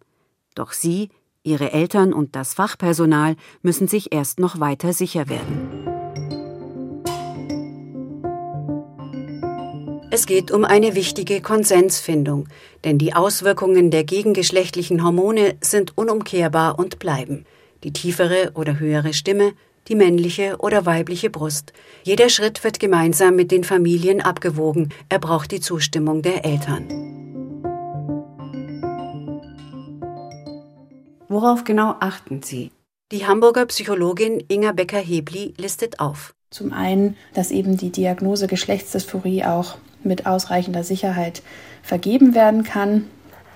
Doch 0.55 0.73
sie, 0.73 1.07
ihre 1.41 1.71
Eltern 1.71 2.11
und 2.11 2.35
das 2.35 2.53
Fachpersonal 2.53 3.37
müssen 3.61 3.87
sich 3.87 4.11
erst 4.11 4.41
noch 4.41 4.59
weiter 4.59 4.91
sicher 4.91 5.29
werden. 5.29 5.69
Es 10.11 10.25
geht 10.25 10.51
um 10.51 10.65
eine 10.65 10.95
wichtige 10.95 11.39
Konsensfindung, 11.39 12.49
denn 12.83 12.97
die 12.97 13.15
Auswirkungen 13.15 13.89
der 13.89 14.03
gegengeschlechtlichen 14.03 15.01
Hormone 15.01 15.55
sind 15.61 15.97
unumkehrbar 15.97 16.77
und 16.77 16.99
bleiben. 16.99 17.45
Die 17.85 17.93
tiefere 17.93 18.51
oder 18.53 18.79
höhere 18.79 19.13
Stimme, 19.13 19.53
die 19.87 19.95
männliche 19.95 20.57
oder 20.59 20.85
weibliche 20.85 21.29
Brust. 21.29 21.73
Jeder 22.03 22.29
Schritt 22.29 22.63
wird 22.63 22.79
gemeinsam 22.79 23.35
mit 23.35 23.51
den 23.51 23.63
Familien 23.63 24.21
abgewogen. 24.21 24.89
Er 25.09 25.19
braucht 25.19 25.51
die 25.51 25.59
Zustimmung 25.59 26.21
der 26.21 26.45
Eltern. 26.45 26.87
Worauf 31.27 31.63
genau 31.63 31.95
achten 31.99 32.43
Sie? 32.43 32.71
Die 33.11 33.25
Hamburger 33.25 33.65
Psychologin 33.65 34.43
Inga 34.47 34.71
Becker-Hebli 34.71 35.55
listet 35.57 35.99
auf. 35.99 36.33
Zum 36.49 36.71
einen, 36.71 37.17
dass 37.33 37.51
eben 37.51 37.77
die 37.77 37.89
Diagnose 37.89 38.47
Geschlechtsdysphorie 38.47 39.43
auch 39.43 39.77
mit 40.03 40.25
ausreichender 40.25 40.83
Sicherheit 40.83 41.41
vergeben 41.81 42.35
werden 42.35 42.63
kann. 42.63 43.05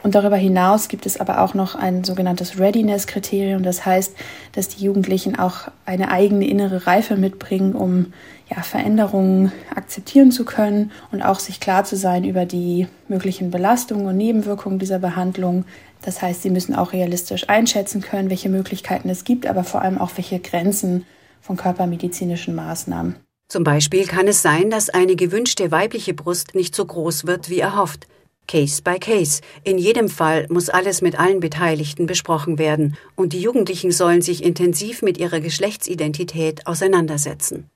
Und 0.08 0.16
darüber 0.16 0.38
hinaus 0.38 0.88
gibt 0.88 1.06
es 1.06 1.20
aber 1.20 1.42
auch 1.42 1.54
noch 1.54 1.76
ein 1.76 2.06
sogenanntes 2.06 2.58
Readiness-Kriterium. 2.58 3.62
Das 3.62 3.86
heißt, 3.86 4.16
dass 4.54 4.70
die 4.70 4.86
Jugendlichen 4.86 5.38
auch 5.38 5.68
eine 5.86 6.10
eigene 6.12 6.48
innere 6.48 6.88
Reife 6.88 7.18
mitbringen, 7.18 7.76
um 7.76 8.14
ja, 8.50 8.64
Veränderungen 8.64 9.52
akzeptieren 9.76 10.32
zu 10.32 10.46
können 10.46 10.94
und 11.12 11.24
auch 11.24 11.40
sich 11.40 11.60
klar 11.60 11.84
zu 11.84 11.98
sein 11.98 12.24
über 12.24 12.46
die 12.46 12.88
möglichen 13.10 13.52
Belastungen 13.52 14.06
und 14.06 14.16
Nebenwirkungen 14.16 14.80
dieser 14.80 15.00
Behandlung. 15.00 15.66
Das 16.04 16.22
heißt, 16.22 16.42
sie 16.42 16.52
müssen 16.52 16.74
auch 16.74 16.94
realistisch 16.94 17.50
einschätzen 17.50 18.00
können, 18.00 18.30
welche 18.30 18.48
Möglichkeiten 18.48 19.10
es 19.10 19.26
gibt, 19.26 19.46
aber 19.46 19.66
vor 19.66 19.82
allem 19.82 19.98
auch 19.98 20.12
welche 20.16 20.40
Grenzen 20.40 21.06
von 21.42 21.58
körpermedizinischen 21.58 22.56
Maßnahmen. 22.56 23.18
Zum 23.50 23.66
Beispiel 23.66 24.06
kann 24.08 24.30
es 24.30 24.42
sein, 24.42 24.70
dass 24.70 24.90
eine 24.90 25.18
gewünschte 25.18 25.70
weibliche 25.70 26.14
Brust 26.14 26.56
nicht 26.56 26.74
so 26.76 26.86
groß 26.86 27.28
wird 27.28 27.50
wie 27.50 27.60
erhofft. 27.60 28.08
Case 28.48 28.82
by 28.82 28.98
Case. 29.00 29.42
In 29.64 29.78
jedem 29.78 30.10
Fall 30.10 30.48
muss 30.50 30.70
alles 30.70 31.02
mit 31.02 31.20
allen 31.20 31.40
Beteiligten 31.40 32.06
besprochen 32.06 32.58
werden 32.58 32.96
und 33.16 33.34
die 33.34 33.42
Jugendlichen 33.42 33.92
sollen 33.92 34.22
sich 34.22 34.44
intensiv 34.44 35.02
mit 35.02 35.18
ihrer 35.18 35.40
Geschlechtsidentität 35.40 36.66
auseinandersetzen. 36.66 37.70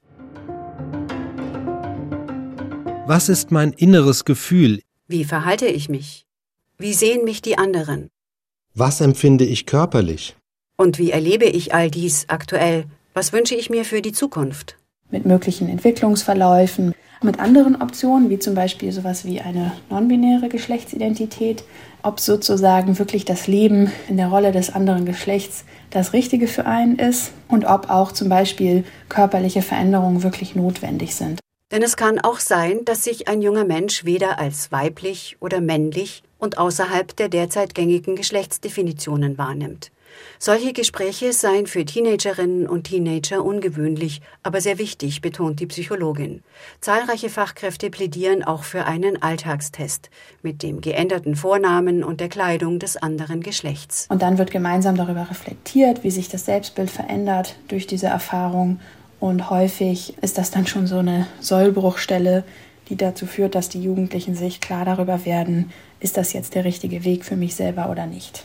Was 3.06 3.28
ist 3.28 3.52
mein 3.52 3.74
inneres 3.74 4.26
Gefühl? 4.26 4.82
Wie 5.08 5.26
verhalte 5.26 5.68
ich 5.68 5.90
mich? 5.90 6.26
Wie 6.78 6.94
sehen 6.94 7.26
mich 7.26 7.42
die 7.42 7.58
anderen? 7.58 8.10
Was 8.74 9.02
empfinde 9.02 9.44
ich 9.44 9.66
körperlich? 9.66 10.38
Und 10.78 10.98
wie 10.98 11.12
erlebe 11.12 11.46
ich 11.46 11.74
all 11.74 11.92
dies 11.92 12.26
aktuell? 12.30 12.86
Was 13.14 13.34
wünsche 13.34 13.56
ich 13.56 13.70
mir 13.70 13.84
für 13.84 14.02
die 14.02 14.14
Zukunft? 14.14 14.78
Mit 15.10 15.26
möglichen 15.26 15.68
Entwicklungsverläufen, 15.68 16.96
mit 17.24 17.40
anderen 17.40 17.82
Optionen, 17.82 18.30
wie 18.30 18.40
zum 18.40 18.56
Beispiel 18.56 18.92
sowas 18.92 19.26
wie 19.26 19.42
eine 19.42 19.74
non-binäre 19.90 20.50
Geschlechtsidentität, 20.50 21.64
ob 22.04 22.20
sozusagen 22.20 22.98
wirklich 22.98 23.26
das 23.26 23.48
Leben 23.48 23.92
in 24.08 24.18
der 24.18 24.28
Rolle 24.28 24.52
des 24.52 24.74
anderen 24.74 25.06
Geschlechts 25.06 25.64
das 25.92 26.14
Richtige 26.14 26.48
für 26.48 26.66
einen 26.66 26.98
ist 26.98 27.32
und 27.48 27.66
ob 27.66 27.90
auch 27.90 28.12
zum 28.12 28.30
Beispiel 28.30 28.84
körperliche 29.10 29.62
Veränderungen 29.62 30.24
wirklich 30.24 30.56
notwendig 30.56 31.16
sind. 31.16 31.40
Denn 31.72 31.84
es 31.84 31.96
kann 31.96 32.20
auch 32.20 32.40
sein, 32.40 32.84
dass 32.86 33.04
sich 33.06 33.28
ein 33.28 33.42
junger 33.42 33.64
Mensch 33.64 34.04
weder 34.04 34.40
als 34.40 34.72
weiblich 34.72 35.38
oder 35.40 35.62
männlich 35.62 36.24
und 36.38 36.58
außerhalb 36.58 37.16
der 37.16 37.30
derzeit 37.30 37.76
gängigen 37.76 38.16
Geschlechtsdefinitionen 38.16 39.38
wahrnimmt. 39.38 39.92
Solche 40.40 40.74
Gespräche 40.74 41.34
seien 41.34 41.68
für 41.68 41.86
Teenagerinnen 41.86 42.68
und 42.68 42.86
Teenager 42.86 43.44
ungewöhnlich, 43.44 44.22
aber 44.44 44.62
sehr 44.62 44.78
wichtig, 44.78 45.22
betont 45.22 45.60
die 45.60 45.68
Psychologin. 45.68 46.44
Zahlreiche 46.80 47.30
Fachkräfte 47.30 47.90
plädieren 47.90 48.44
auch 48.44 48.64
für 48.64 48.86
einen 48.86 49.22
Alltagstest 49.22 50.10
mit 50.42 50.64
dem 50.64 50.82
geänderten 50.82 51.36
Vornamen 51.36 52.04
und 52.04 52.20
der 52.20 52.30
Kleidung 52.30 52.80
des 52.80 52.98
anderen 52.98 53.42
Geschlechts. 53.42 54.08
Und 54.10 54.22
dann 54.22 54.38
wird 54.38 54.52
gemeinsam 54.52 54.96
darüber 54.96 55.30
reflektiert, 55.30 56.04
wie 56.04 56.12
sich 56.12 56.30
das 56.30 56.46
Selbstbild 56.46 56.90
verändert 56.90 57.56
durch 57.68 57.88
diese 57.88 58.08
Erfahrung. 58.08 58.80
Und 59.20 59.50
häufig 59.52 60.18
ist 60.22 60.38
das 60.38 60.50
dann 60.50 60.66
schon 60.66 60.88
so 60.88 60.98
eine 60.98 61.28
Sollbruchstelle, 61.40 62.44
die 62.90 62.98
dazu 62.98 63.26
führt, 63.26 63.56
dass 63.56 63.70
die 63.70 63.82
Jugendlichen 63.82 64.36
sich 64.36 64.60
klar 64.60 64.84
darüber 64.84 65.26
werden, 65.26 65.72
ist 66.00 66.18
das 66.18 66.34
jetzt 66.34 66.56
der 66.56 66.66
richtige 66.66 67.06
Weg 67.06 67.24
für 67.24 67.36
mich 67.36 67.56
selber 67.56 67.90
oder 67.90 68.06
nicht. 68.06 68.44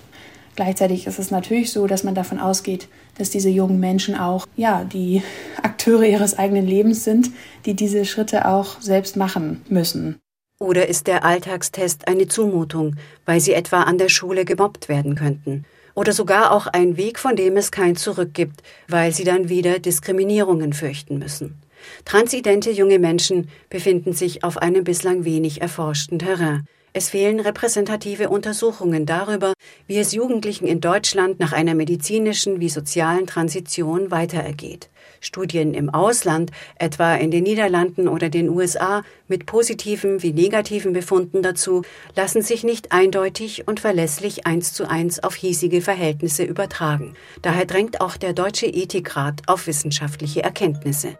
Gleichzeitig 0.56 1.06
ist 1.06 1.18
es 1.18 1.30
natürlich 1.30 1.70
so, 1.70 1.86
dass 1.86 2.02
man 2.02 2.14
davon 2.14 2.40
ausgeht, 2.40 2.88
dass 3.18 3.30
diese 3.30 3.50
jungen 3.50 3.78
Menschen 3.78 4.16
auch 4.16 4.46
ja, 4.56 4.84
die 4.84 5.22
Akteure 5.62 6.04
ihres 6.04 6.38
eigenen 6.38 6.66
Lebens 6.66 7.04
sind, 7.04 7.30
die 7.66 7.74
diese 7.74 8.04
Schritte 8.06 8.48
auch 8.48 8.80
selbst 8.80 9.16
machen 9.16 9.62
müssen. 9.68 10.18
Oder 10.58 10.88
ist 10.88 11.06
der 11.06 11.24
Alltagstest 11.24 12.08
eine 12.08 12.28
Zumutung, 12.28 12.96
weil 13.26 13.40
sie 13.40 13.52
etwa 13.52 13.82
an 13.82 13.98
der 13.98 14.08
Schule 14.08 14.46
gemobbt 14.46 14.88
werden 14.88 15.14
könnten? 15.14 15.66
Oder 15.94 16.14
sogar 16.14 16.50
auch 16.50 16.66
ein 16.66 16.96
Weg, 16.96 17.18
von 17.18 17.36
dem 17.36 17.58
es 17.58 17.70
kein 17.70 17.94
Zurück 17.94 18.32
gibt, 18.32 18.62
weil 18.88 19.12
sie 19.12 19.24
dann 19.24 19.50
wieder 19.50 19.78
Diskriminierungen 19.78 20.72
fürchten 20.72 21.18
müssen. 21.18 21.60
Transidente 22.06 22.70
junge 22.70 22.98
Menschen 22.98 23.50
befinden 23.68 24.14
sich 24.14 24.42
auf 24.42 24.56
einem 24.56 24.84
bislang 24.84 25.24
wenig 25.26 25.60
erforschten 25.60 26.18
Terrain. 26.18 26.66
Es 26.98 27.10
fehlen 27.10 27.40
repräsentative 27.40 28.30
Untersuchungen 28.30 29.04
darüber, 29.04 29.52
wie 29.86 29.98
es 29.98 30.12
Jugendlichen 30.12 30.66
in 30.66 30.80
Deutschland 30.80 31.38
nach 31.38 31.52
einer 31.52 31.74
medizinischen 31.74 32.58
wie 32.58 32.70
sozialen 32.70 33.26
Transition 33.26 34.10
weiterergeht. 34.10 34.88
Studien 35.20 35.74
im 35.74 35.90
Ausland, 35.90 36.52
etwa 36.76 37.14
in 37.16 37.30
den 37.30 37.42
Niederlanden 37.42 38.08
oder 38.08 38.30
den 38.30 38.48
USA, 38.48 39.02
mit 39.28 39.44
positiven 39.44 40.22
wie 40.22 40.32
negativen 40.32 40.94
Befunden 40.94 41.42
dazu, 41.42 41.82
lassen 42.14 42.40
sich 42.40 42.64
nicht 42.64 42.92
eindeutig 42.92 43.68
und 43.68 43.78
verlässlich 43.78 44.46
eins 44.46 44.72
zu 44.72 44.88
eins 44.88 45.22
auf 45.22 45.34
hiesige 45.34 45.82
Verhältnisse 45.82 46.44
übertragen. 46.44 47.12
Daher 47.42 47.66
drängt 47.66 48.00
auch 48.00 48.16
der 48.16 48.32
Deutsche 48.32 48.68
Ethikrat 48.68 49.42
auf 49.48 49.66
wissenschaftliche 49.66 50.42
Erkenntnisse. 50.42 51.18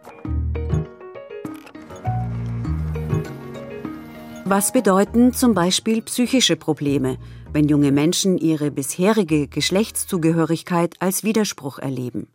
Was 4.49 4.71
bedeuten 4.71 5.33
zum 5.33 5.53
Beispiel 5.53 6.01
psychische 6.03 6.55
Probleme, 6.55 7.17
wenn 7.51 7.67
junge 7.67 7.91
Menschen 7.91 8.37
ihre 8.37 8.71
bisherige 8.71 9.49
Geschlechtszugehörigkeit 9.49 10.95
als 10.99 11.25
Widerspruch 11.25 11.79
erleben? 11.79 12.29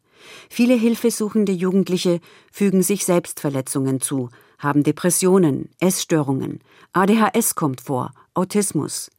Viele 0.51 0.75
hilfesuchende 0.75 1.53
Jugendliche 1.53 2.21
fügen 2.53 2.83
sich 2.83 3.07
Selbstverletzungen 3.07 4.03
zu, 4.03 4.29
haben 4.59 4.83
Depressionen, 4.83 5.71
Essstörungen, 5.81 6.61
ADHS 6.93 7.55
kommt 7.55 7.81
vor, 7.81 8.13
Autismus. 8.35 9.11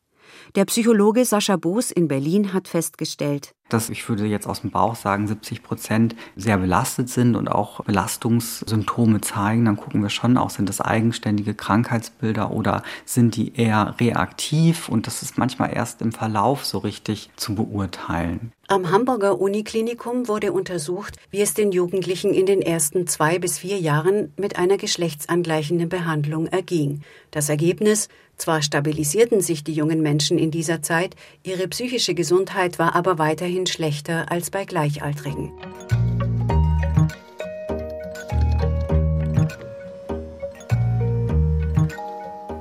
Der 0.53 0.65
Psychologe 0.65 1.25
Sascha 1.25 1.56
Boos 1.56 1.89
in 1.89 2.08
Berlin 2.08 2.53
hat 2.53 2.67
festgestellt, 2.67 3.56
dass 3.73 3.89
ich 3.89 4.07
würde 4.07 4.25
jetzt 4.25 4.47
aus 4.47 4.62
dem 4.62 4.71
Bauch 4.71 4.95
sagen, 4.95 5.27
70 5.27 5.63
Prozent 5.63 6.15
sehr 6.36 6.57
belastet 6.57 7.09
sind 7.09 7.36
und 7.36 7.47
auch 7.47 7.83
Belastungssymptome 7.83 9.21
zeigen. 9.21 9.65
Dann 9.65 9.77
gucken 9.77 10.01
wir 10.01 10.09
schon 10.09 10.38
auch, 10.38 10.49
sind 10.49 10.69
das 10.69 10.81
eigenständige 10.81 11.53
Krankheitsbilder 11.53 12.51
oder 12.51 12.83
sind 13.05 13.36
die 13.36 13.55
eher 13.55 13.95
reaktiv? 13.99 14.89
Und 14.89 15.07
das 15.07 15.23
ist 15.23 15.38
manchmal 15.38 15.73
erst 15.73 16.01
im 16.01 16.12
Verlauf 16.12 16.65
so 16.65 16.77
richtig 16.77 17.29
zu 17.36 17.55
beurteilen. 17.55 18.51
Am 18.69 18.91
Hamburger 18.91 19.41
Uniklinikum 19.41 20.30
wurde 20.30 20.54
untersucht, 20.54 21.17
wie 21.30 21.41
es 21.41 21.54
den 21.54 21.73
Jugendlichen 21.73 22.34
in 22.34 22.45
den 22.45 22.62
ersten 22.62 23.08
zwei 23.08 23.38
bis 23.38 23.60
vier 23.60 23.78
Jahren 23.78 24.32
mit 24.38 24.58
einer 24.58 24.78
geschlechtsangleichenden 24.78 25.89
Behandlung 25.89 26.47
erging. 26.47 27.02
Das 27.30 27.49
Ergebnis 27.49 28.08
zwar 28.38 28.62
stabilisierten 28.62 29.41
sich 29.41 29.65
die 29.65 29.73
jungen 29.73 30.02
Menschen 30.02 30.38
in 30.38 30.49
dieser 30.49 30.82
Zeit, 30.82 31.15
ihre 31.43 31.67
psychische 31.67 32.15
Gesundheit 32.15 32.80
war 32.80 32.95
aber 32.95 33.17
weiterhin 33.17 33.65
schlechter 33.65 34.32
als 34.32 34.49
bei 34.49 34.63
Gleichaltrigen. 34.63 35.52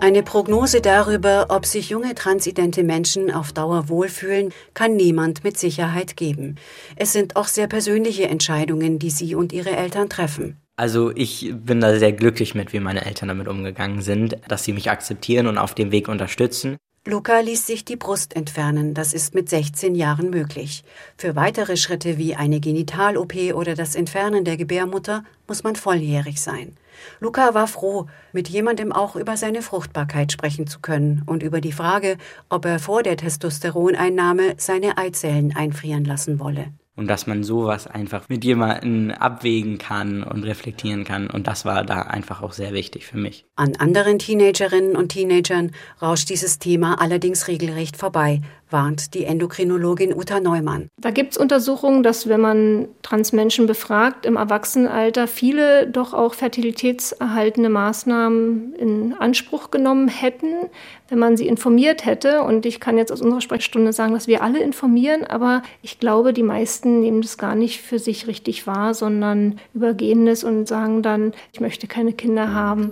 Eine 0.02 0.24
Prognose 0.24 0.80
darüber, 0.80 1.46
ob 1.50 1.64
sich 1.64 1.90
junge 1.90 2.16
transidente 2.16 2.82
Menschen 2.82 3.30
auf 3.30 3.52
Dauer 3.52 3.88
wohlfühlen, 3.88 4.52
kann 4.74 4.96
niemand 4.96 5.44
mit 5.44 5.56
Sicherheit 5.56 6.16
geben. 6.16 6.56
Es 6.96 7.12
sind 7.12 7.36
auch 7.36 7.46
sehr 7.46 7.68
persönliche 7.68 8.24
Entscheidungen, 8.24 8.98
die 8.98 9.10
sie 9.10 9.36
und 9.36 9.52
ihre 9.52 9.70
Eltern 9.70 10.08
treffen. 10.08 10.56
Also 10.74 11.12
ich 11.14 11.54
bin 11.54 11.80
da 11.80 11.96
sehr 12.00 12.12
glücklich 12.12 12.56
mit, 12.56 12.72
wie 12.72 12.80
meine 12.80 13.04
Eltern 13.04 13.28
damit 13.28 13.46
umgegangen 13.46 14.02
sind, 14.02 14.38
dass 14.48 14.64
sie 14.64 14.72
mich 14.72 14.90
akzeptieren 14.90 15.46
und 15.46 15.56
auf 15.56 15.72
dem 15.72 15.92
Weg 15.92 16.08
unterstützen. 16.08 16.78
Luca 17.04 17.40
ließ 17.40 17.66
sich 17.66 17.84
die 17.84 17.96
Brust 17.96 18.36
entfernen, 18.36 18.94
das 18.94 19.12
ist 19.12 19.34
mit 19.34 19.48
16 19.48 19.96
Jahren 19.96 20.30
möglich. 20.30 20.84
Für 21.16 21.34
weitere 21.34 21.76
Schritte 21.76 22.16
wie 22.16 22.36
eine 22.36 22.60
Genital-OP 22.60 23.34
oder 23.54 23.74
das 23.74 23.96
Entfernen 23.96 24.44
der 24.44 24.56
Gebärmutter 24.56 25.24
muss 25.48 25.64
man 25.64 25.74
volljährig 25.74 26.40
sein. 26.40 26.76
Luca 27.18 27.54
war 27.54 27.66
froh, 27.66 28.06
mit 28.32 28.48
jemandem 28.48 28.92
auch 28.92 29.16
über 29.16 29.36
seine 29.36 29.62
Fruchtbarkeit 29.62 30.30
sprechen 30.30 30.68
zu 30.68 30.78
können 30.78 31.22
und 31.26 31.42
über 31.42 31.60
die 31.60 31.72
Frage, 31.72 32.18
ob 32.48 32.66
er 32.66 32.78
vor 32.78 33.02
der 33.02 33.16
Testosteroneinnahme 33.16 34.54
seine 34.58 34.96
Eizellen 34.96 35.56
einfrieren 35.56 36.04
lassen 36.04 36.38
wolle 36.38 36.72
und 36.94 37.08
dass 37.08 37.26
man 37.26 37.42
sowas 37.42 37.86
einfach 37.86 38.28
mit 38.28 38.44
jemandem 38.44 39.10
abwägen 39.12 39.78
kann 39.78 40.22
und 40.22 40.44
reflektieren 40.44 41.04
kann. 41.04 41.30
Und 41.30 41.46
das 41.46 41.64
war 41.64 41.84
da 41.84 42.02
einfach 42.02 42.42
auch 42.42 42.52
sehr 42.52 42.72
wichtig 42.72 43.06
für 43.06 43.16
mich. 43.16 43.46
An 43.56 43.76
anderen 43.76 44.18
Teenagerinnen 44.18 44.96
und 44.96 45.08
Teenagern 45.08 45.72
rauscht 46.02 46.28
dieses 46.28 46.58
Thema 46.58 47.00
allerdings 47.00 47.48
regelrecht 47.48 47.96
vorbei, 47.96 48.42
warnt 48.72 49.14
die 49.14 49.24
Endokrinologin 49.24 50.14
Uta 50.14 50.40
Neumann. 50.40 50.88
Da 51.00 51.10
gibt 51.10 51.32
es 51.32 51.38
Untersuchungen, 51.38 52.02
dass 52.02 52.28
wenn 52.28 52.40
man 52.40 52.88
Transmenschen 53.02 53.66
befragt, 53.66 54.26
im 54.26 54.36
Erwachsenenalter 54.36 55.26
viele 55.26 55.86
doch 55.86 56.14
auch 56.14 56.34
fertilitätserhaltende 56.34 57.68
Maßnahmen 57.68 58.74
in 58.74 59.14
Anspruch 59.14 59.70
genommen 59.70 60.08
hätten, 60.08 60.70
wenn 61.08 61.18
man 61.18 61.36
sie 61.36 61.46
informiert 61.46 62.06
hätte. 62.06 62.42
Und 62.42 62.66
ich 62.66 62.80
kann 62.80 62.96
jetzt 62.96 63.12
aus 63.12 63.20
unserer 63.20 63.40
Sprechstunde 63.40 63.92
sagen, 63.92 64.14
dass 64.14 64.26
wir 64.26 64.42
alle 64.42 64.60
informieren, 64.60 65.24
aber 65.24 65.62
ich 65.82 65.98
glaube, 65.98 66.32
die 66.32 66.42
meisten 66.42 67.00
nehmen 67.00 67.22
das 67.22 67.38
gar 67.38 67.54
nicht 67.54 67.82
für 67.82 67.98
sich 67.98 68.26
richtig 68.26 68.66
wahr, 68.66 68.94
sondern 68.94 69.58
übergehen 69.74 70.26
es 70.26 70.42
und 70.42 70.66
sagen 70.66 71.02
dann, 71.02 71.32
ich 71.52 71.60
möchte 71.60 71.86
keine 71.86 72.12
Kinder 72.12 72.54
haben. 72.54 72.90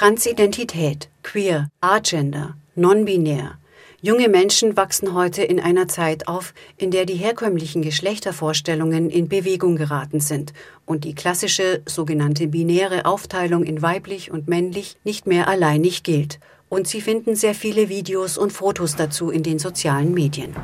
Transidentität, 0.00 1.10
queer, 1.22 1.68
agender, 1.82 2.56
non-binär. 2.74 3.58
Junge 4.00 4.30
Menschen 4.30 4.74
wachsen 4.74 5.12
heute 5.12 5.42
in 5.42 5.60
einer 5.60 5.88
Zeit 5.88 6.26
auf, 6.26 6.54
in 6.78 6.90
der 6.90 7.04
die 7.04 7.16
herkömmlichen 7.16 7.82
Geschlechtervorstellungen 7.82 9.10
in 9.10 9.28
Bewegung 9.28 9.76
geraten 9.76 10.20
sind 10.20 10.54
und 10.86 11.04
die 11.04 11.14
klassische 11.14 11.82
sogenannte 11.84 12.46
binäre 12.46 13.04
Aufteilung 13.04 13.62
in 13.62 13.82
weiblich 13.82 14.30
und 14.30 14.48
männlich 14.48 14.96
nicht 15.04 15.26
mehr 15.26 15.48
alleinig 15.48 16.02
gilt. 16.02 16.40
Und 16.70 16.88
sie 16.88 17.02
finden 17.02 17.36
sehr 17.36 17.54
viele 17.54 17.90
Videos 17.90 18.38
und 18.38 18.54
Fotos 18.54 18.96
dazu 18.96 19.28
in 19.28 19.42
den 19.42 19.58
sozialen 19.58 20.14
Medien. 20.14 20.56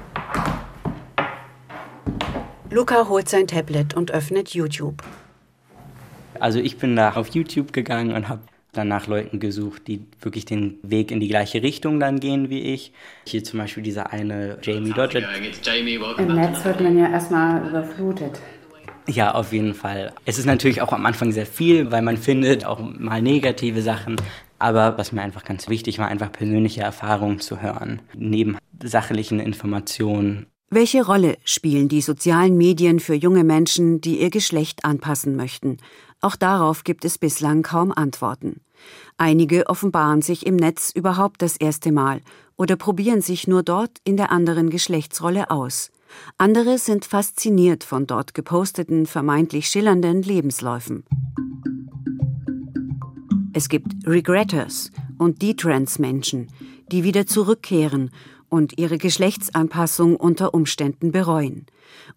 Luca 2.71 3.07
holt 3.07 3.29
sein 3.29 3.47
Tablet 3.47 3.93
und 3.93 4.13
öffnet 4.13 4.55
YouTube. 4.55 5.03
Also 6.41 6.59
ich 6.59 6.79
bin 6.79 6.97
da 6.97 7.13
auf 7.13 7.29
YouTube 7.35 7.75
gegangen 7.75 8.15
und 8.15 8.31
habe 8.31 8.41
dann 8.77 8.89
nach 8.89 9.07
Leuten 9.07 9.41
gesucht, 9.41 9.89
die 9.89 10.01
wirklich 10.21 10.45
den 10.45 10.79
Weg 10.83 11.11
in 11.11 11.21
die 11.21 11.29
gleiche 11.29 11.63
Richtung 11.63 12.01
dann 12.01 12.21
gehen 12.21 12.51
wie 12.51 12.61
ich. 12.61 12.93
Hier 13.27 13.43
zum 13.45 13.59
Beispiel 13.59 13.83
dieser 13.83 14.13
eine 14.13 14.59
Jamie 14.63 14.93
Dodger. 14.93 15.23
Im 16.19 16.35
Netz 16.35 16.65
wird 16.65 16.81
man 16.81 16.99
ja 16.99 17.11
erstmal 17.11 17.69
überflutet. 17.69 18.41
Ja, 19.09 19.35
auf 19.35 19.53
jeden 19.53 19.75
Fall. 19.75 20.13
Es 20.25 20.39
ist 20.39 20.47
natürlich 20.47 20.83
auch 20.83 20.93
am 20.93 21.07
Anfang 21.07 21.31
sehr 21.31 21.47
viel, 21.47 21.93
weil 21.93 22.03
man 22.03 22.17
findet 22.17 22.65
auch 22.65 22.81
mal 22.81 23.23
negative 23.23 23.81
Sachen. 23.81 24.17
Aber 24.59 24.99
was 24.99 25.13
mir 25.13 25.23
einfach 25.23 25.45
ganz 25.45 25.69
wichtig 25.69 25.99
war, 25.99 26.09
einfach 26.09 26.33
persönliche 26.33 26.81
Erfahrungen 26.81 27.41
zu 27.41 27.61
hören, 27.61 28.01
neben 28.15 28.57
sachlichen 28.83 29.39
Informationen. 29.39 30.47
Welche 30.71 31.05
Rolle 31.07 31.37
spielen 31.45 31.89
die 31.89 32.01
sozialen 32.01 32.57
Medien 32.57 32.99
für 32.99 33.15
junge 33.15 33.45
Menschen, 33.45 34.01
die 34.01 34.21
ihr 34.21 34.31
Geschlecht 34.31 34.85
anpassen 34.85 35.37
möchten? 35.37 35.77
Auch 36.21 36.35
darauf 36.35 36.83
gibt 36.83 37.05
es 37.05 37.19
bislang 37.19 37.63
kaum 37.63 37.93
Antworten. 37.93 38.61
Einige 39.19 39.69
offenbaren 39.69 40.23
sich 40.23 40.47
im 40.47 40.57
Netz 40.57 40.91
überhaupt 40.95 41.43
das 41.43 41.57
erste 41.57 41.93
Mal 41.93 42.21
oder 42.57 42.77
probieren 42.77 43.21
sich 43.21 43.47
nur 43.47 43.63
dort 43.63 43.99
in 44.05 44.17
der 44.17 44.31
anderen 44.31 44.71
Geschlechtsrolle 44.71 45.51
aus. 45.51 45.91
Andere 46.39 46.79
sind 46.79 47.05
fasziniert 47.05 47.85
von 47.85 48.07
dort 48.07 48.35
geposteten, 48.35 49.07
vermeintlich 49.07 49.69
schillernden 49.69 50.23
Lebensläufen. 50.23 51.05
Es 53.53 53.69
gibt 53.69 54.07
Regretters 54.07 54.91
und 55.19 55.41
Detrans-Menschen, 55.43 56.49
die 56.93 57.05
wieder 57.05 57.27
zurückkehren 57.27 58.11
und 58.49 58.79
ihre 58.79 58.99
Geschlechtsanpassung 58.99 60.17
unter 60.17 60.55
Umständen 60.55 61.11
bereuen. 61.11 61.67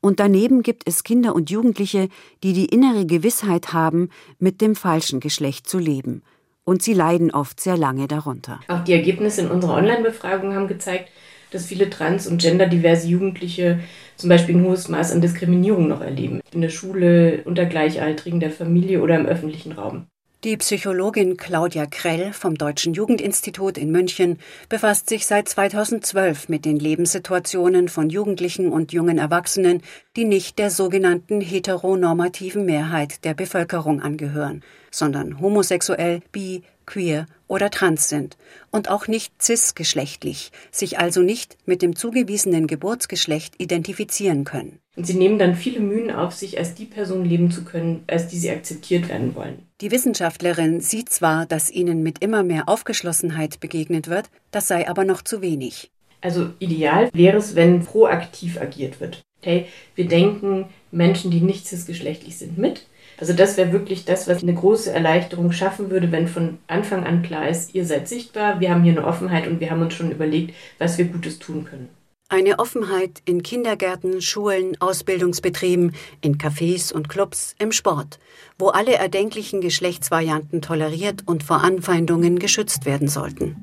Und 0.01 0.19
daneben 0.19 0.63
gibt 0.63 0.83
es 0.85 1.03
Kinder 1.03 1.33
und 1.33 1.49
Jugendliche, 1.49 2.09
die 2.43 2.53
die 2.53 2.65
innere 2.65 3.05
Gewissheit 3.05 3.73
haben, 3.73 4.09
mit 4.37 4.61
dem 4.61 4.75
falschen 4.75 5.19
Geschlecht 5.19 5.67
zu 5.67 5.79
leben. 5.79 6.23
Und 6.69 6.83
sie 6.83 6.93
leiden 6.93 7.31
oft 7.31 7.59
sehr 7.59 7.77
lange 7.77 8.07
darunter. 8.07 8.59
Auch 8.67 8.83
die 8.83 8.93
Ergebnisse 8.93 9.41
in 9.41 9.49
unserer 9.49 9.73
Online-Befragung 9.73 10.53
haben 10.53 10.67
gezeigt, 10.67 11.09
dass 11.49 11.65
viele 11.65 11.89
trans- 11.89 12.27
und 12.27 12.39
genderdiverse 12.39 13.07
Jugendliche 13.07 13.79
zum 14.17 14.29
Beispiel 14.29 14.55
ein 14.55 14.63
hohes 14.63 14.87
Maß 14.87 15.11
an 15.11 15.19
Diskriminierung 15.19 15.87
noch 15.87 16.01
erleben. 16.01 16.41
In 16.53 16.61
der 16.61 16.69
Schule, 16.69 17.41
unter 17.45 17.65
Gleichaltrigen, 17.65 18.39
der 18.39 18.51
Familie 18.51 19.01
oder 19.01 19.15
im 19.17 19.25
öffentlichen 19.25 19.71
Raum. 19.71 20.05
Die 20.43 20.57
Psychologin 20.57 21.37
Claudia 21.37 21.87
Krell 21.87 22.33
vom 22.33 22.53
Deutschen 22.53 22.93
Jugendinstitut 22.93 23.79
in 23.79 23.89
München 23.89 24.37
befasst 24.69 25.09
sich 25.09 25.25
seit 25.25 25.49
2012 25.49 26.49
mit 26.49 26.65
den 26.65 26.77
Lebenssituationen 26.77 27.89
von 27.89 28.11
Jugendlichen 28.11 28.71
und 28.71 28.93
jungen 28.93 29.17
Erwachsenen, 29.17 29.81
die 30.15 30.23
nicht 30.23 30.59
der 30.59 30.69
sogenannten 30.69 31.41
heteronormativen 31.41 32.63
Mehrheit 32.63 33.25
der 33.25 33.33
Bevölkerung 33.33 34.01
angehören, 34.01 34.61
sondern 34.91 35.39
homosexuell, 35.39 36.21
bi, 36.31 36.63
queer 36.85 37.27
oder 37.47 37.69
trans 37.69 38.09
sind 38.09 38.37
und 38.71 38.89
auch 38.89 39.07
nicht 39.07 39.41
cisgeschlechtlich, 39.41 40.51
sich 40.71 40.99
also 40.99 41.21
nicht 41.21 41.57
mit 41.65 41.81
dem 41.81 41.95
zugewiesenen 41.95 42.67
Geburtsgeschlecht 42.67 43.55
identifizieren 43.59 44.43
können. 44.43 44.79
Und 44.95 45.05
sie 45.05 45.13
nehmen 45.13 45.39
dann 45.39 45.55
viele 45.55 45.79
Mühen 45.79 46.11
auf 46.11 46.33
sich, 46.33 46.57
als 46.57 46.75
die 46.75 46.85
Person 46.85 47.23
leben 47.23 47.51
zu 47.51 47.63
können, 47.63 48.03
als 48.07 48.27
die 48.27 48.37
sie 48.37 48.49
akzeptiert 48.49 49.07
werden 49.07 49.35
wollen. 49.35 49.65
Die 49.81 49.91
Wissenschaftlerin 49.91 50.81
sieht 50.81 51.09
zwar, 51.09 51.45
dass 51.45 51.71
ihnen 51.71 52.03
mit 52.03 52.21
immer 52.21 52.43
mehr 52.43 52.67
Aufgeschlossenheit 52.67 53.59
begegnet 53.59 54.09
wird, 54.09 54.29
das 54.51 54.67
sei 54.67 54.89
aber 54.89 55.05
noch 55.05 55.21
zu 55.21 55.41
wenig. 55.41 55.89
Also 56.21 56.49
ideal 56.59 57.09
wäre 57.13 57.37
es, 57.37 57.55
wenn 57.55 57.85
proaktiv 57.85 58.59
agiert 58.59 58.99
wird. 58.99 59.21
Hey, 59.41 59.67
wir 59.95 60.05
denken 60.05 60.65
Menschen, 60.91 61.31
die 61.31 61.39
nicht 61.39 61.65
cisgeschlechtlich 61.65 62.37
sind, 62.37 62.57
mit 62.57 62.85
also 63.19 63.33
das 63.33 63.57
wäre 63.57 63.73
wirklich 63.73 64.05
das, 64.05 64.27
was 64.27 64.41
eine 64.41 64.53
große 64.53 64.91
Erleichterung 64.91 65.51
schaffen 65.51 65.89
würde, 65.89 66.11
wenn 66.11 66.27
von 66.27 66.57
Anfang 66.67 67.03
an 67.03 67.21
klar 67.21 67.49
ist, 67.49 67.75
ihr 67.75 67.85
seid 67.85 68.07
sichtbar, 68.07 68.59
wir 68.59 68.69
haben 68.69 68.83
hier 68.83 68.93
eine 68.93 69.05
Offenheit 69.05 69.47
und 69.47 69.59
wir 69.59 69.71
haben 69.71 69.81
uns 69.81 69.93
schon 69.93 70.11
überlegt, 70.11 70.53
was 70.77 70.97
wir 70.97 71.05
Gutes 71.05 71.39
tun 71.39 71.65
können. 71.65 71.89
Eine 72.31 72.59
Offenheit 72.59 73.23
in 73.25 73.41
Kindergärten, 73.41 74.21
Schulen, 74.21 74.79
Ausbildungsbetrieben, 74.79 75.93
in 76.21 76.37
Cafés 76.37 76.93
und 76.93 77.09
Clubs, 77.09 77.55
im 77.57 77.71
Sport, 77.71 78.19
wo 78.59 78.67
alle 78.67 78.93
erdenklichen 78.93 79.61
Geschlechtsvarianten 79.61 80.61
toleriert 80.61 81.23
und 81.25 81.43
vor 81.43 81.63
Anfeindungen 81.63 82.37
geschützt 82.37 82.85
werden 82.85 83.07
sollten. 83.07 83.55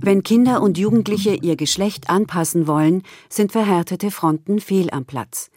Wenn 0.00 0.22
Kinder 0.22 0.62
und 0.62 0.78
Jugendliche 0.78 1.34
ihr 1.34 1.56
Geschlecht 1.56 2.10
anpassen 2.10 2.66
wollen, 2.66 3.02
sind 3.28 3.52
verhärtete 3.52 4.10
Fronten 4.10 4.60
fehl 4.60 4.90
am 4.90 5.06
Platz. 5.06 5.50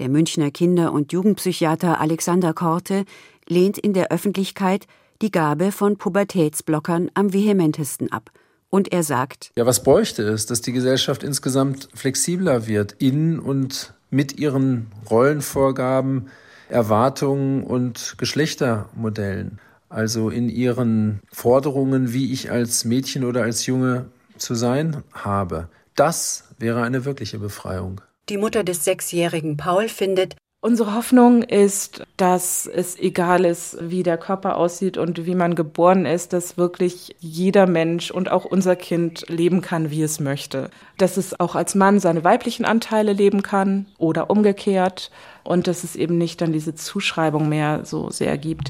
Der 0.00 0.08
Münchner 0.08 0.50
Kinder- 0.50 0.92
und 0.92 1.12
Jugendpsychiater 1.12 2.00
Alexander 2.00 2.54
Korte 2.54 3.04
lehnt 3.46 3.76
in 3.76 3.92
der 3.92 4.10
Öffentlichkeit 4.10 4.86
die 5.20 5.30
Gabe 5.30 5.72
von 5.72 5.98
Pubertätsblockern 5.98 7.10
am 7.12 7.34
vehementesten 7.34 8.10
ab. 8.10 8.30
Und 8.70 8.94
er 8.94 9.02
sagt, 9.02 9.52
ja, 9.56 9.66
was 9.66 9.82
bräuchte 9.82 10.22
es, 10.22 10.46
dass 10.46 10.62
die 10.62 10.72
Gesellschaft 10.72 11.22
insgesamt 11.22 11.90
flexibler 11.92 12.66
wird 12.66 12.92
in 12.92 13.38
und 13.38 13.92
mit 14.08 14.38
ihren 14.38 14.86
Rollenvorgaben, 15.10 16.28
Erwartungen 16.70 17.62
und 17.62 18.14
Geschlechtermodellen. 18.16 19.58
Also 19.90 20.30
in 20.30 20.48
ihren 20.48 21.20
Forderungen, 21.30 22.14
wie 22.14 22.32
ich 22.32 22.50
als 22.50 22.86
Mädchen 22.86 23.22
oder 23.22 23.42
als 23.42 23.66
Junge 23.66 24.06
zu 24.38 24.54
sein 24.54 25.02
habe. 25.12 25.68
Das 25.94 26.44
wäre 26.58 26.80
eine 26.84 27.04
wirkliche 27.04 27.38
Befreiung. 27.38 28.00
Die 28.28 28.36
Mutter 28.36 28.62
des 28.62 28.84
sechsjährigen 28.84 29.56
Paul 29.56 29.88
findet, 29.88 30.36
Unsere 30.62 30.94
Hoffnung 30.94 31.42
ist, 31.42 32.02
dass 32.18 32.66
es 32.66 32.98
egal 32.98 33.46
ist, 33.46 33.78
wie 33.80 34.02
der 34.02 34.18
Körper 34.18 34.58
aussieht 34.58 34.98
und 34.98 35.24
wie 35.24 35.34
man 35.34 35.54
geboren 35.54 36.04
ist, 36.04 36.34
dass 36.34 36.58
wirklich 36.58 37.16
jeder 37.18 37.66
Mensch 37.66 38.10
und 38.10 38.30
auch 38.30 38.44
unser 38.44 38.76
Kind 38.76 39.24
leben 39.30 39.62
kann, 39.62 39.90
wie 39.90 40.02
es 40.02 40.20
möchte. 40.20 40.68
Dass 40.98 41.16
es 41.16 41.40
auch 41.40 41.54
als 41.54 41.74
Mann 41.74 41.98
seine 41.98 42.24
weiblichen 42.24 42.66
Anteile 42.66 43.14
leben 43.14 43.42
kann 43.42 43.86
oder 43.96 44.28
umgekehrt 44.28 45.10
und 45.44 45.66
dass 45.66 45.82
es 45.82 45.96
eben 45.96 46.18
nicht 46.18 46.42
dann 46.42 46.52
diese 46.52 46.74
Zuschreibung 46.74 47.48
mehr 47.48 47.86
so 47.86 48.10
sehr 48.10 48.36
gibt. 48.36 48.68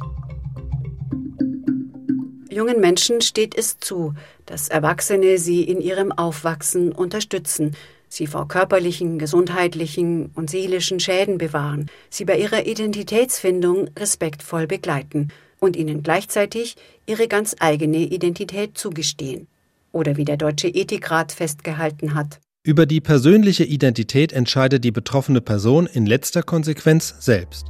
Jungen 2.52 2.78
Menschen 2.78 3.20
steht 3.20 3.56
es 3.56 3.80
zu, 3.80 4.14
dass 4.46 4.68
Erwachsene 4.68 5.38
sie 5.38 5.64
in 5.64 5.80
ihrem 5.80 6.12
Aufwachsen 6.12 6.92
unterstützen, 6.92 7.76
sie 8.10 8.26
vor 8.26 8.48
körperlichen, 8.48 9.18
gesundheitlichen 9.18 10.30
und 10.34 10.50
seelischen 10.50 11.00
Schäden 11.00 11.38
bewahren, 11.38 11.86
sie 12.10 12.26
bei 12.26 12.36
ihrer 12.36 12.66
Identitätsfindung 12.66 13.88
respektvoll 13.98 14.66
begleiten 14.66 15.28
und 15.60 15.76
ihnen 15.76 16.02
gleichzeitig 16.02 16.76
ihre 17.06 17.28
ganz 17.28 17.56
eigene 17.60 17.98
Identität 17.98 18.76
zugestehen. 18.76 19.46
Oder 19.92 20.16
wie 20.16 20.24
der 20.24 20.36
Deutsche 20.36 20.68
Ethikrat 20.68 21.32
festgehalten 21.32 22.14
hat. 22.14 22.40
Über 22.62 22.84
die 22.84 23.00
persönliche 23.00 23.64
Identität 23.64 24.32
entscheidet 24.32 24.84
die 24.84 24.92
betroffene 24.92 25.40
Person 25.40 25.86
in 25.86 26.04
letzter 26.04 26.42
Konsequenz 26.42 27.14
selbst. 27.20 27.66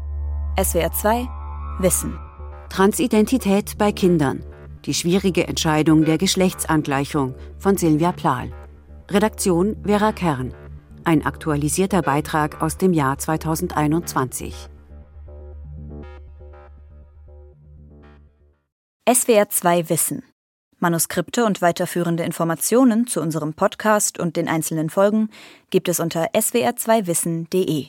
SWR 0.60 0.92
2 0.92 1.28
Wissen. 1.78 2.18
Transidentität 2.68 3.78
bei 3.78 3.92
Kindern. 3.92 4.44
Die 4.84 4.94
schwierige 4.94 5.46
Entscheidung 5.46 6.04
der 6.04 6.18
Geschlechtsangleichung 6.18 7.34
von 7.58 7.76
Silvia 7.76 8.12
Plahl. 8.12 8.50
Redaktion 9.12 9.76
Vera 9.82 10.12
Kern. 10.12 10.54
Ein 11.02 11.26
aktualisierter 11.26 12.00
Beitrag 12.00 12.62
aus 12.62 12.76
dem 12.76 12.92
Jahr 12.92 13.18
2021. 13.18 14.54
SWR 19.12 19.48
2 19.48 19.88
Wissen. 19.88 20.22
Manuskripte 20.78 21.44
und 21.44 21.60
weiterführende 21.60 22.22
Informationen 22.22 23.08
zu 23.08 23.20
unserem 23.20 23.54
Podcast 23.54 24.20
und 24.20 24.36
den 24.36 24.46
einzelnen 24.46 24.90
Folgen 24.90 25.30
gibt 25.70 25.88
es 25.88 25.98
unter 25.98 26.30
swr2wissen.de. 26.32 27.86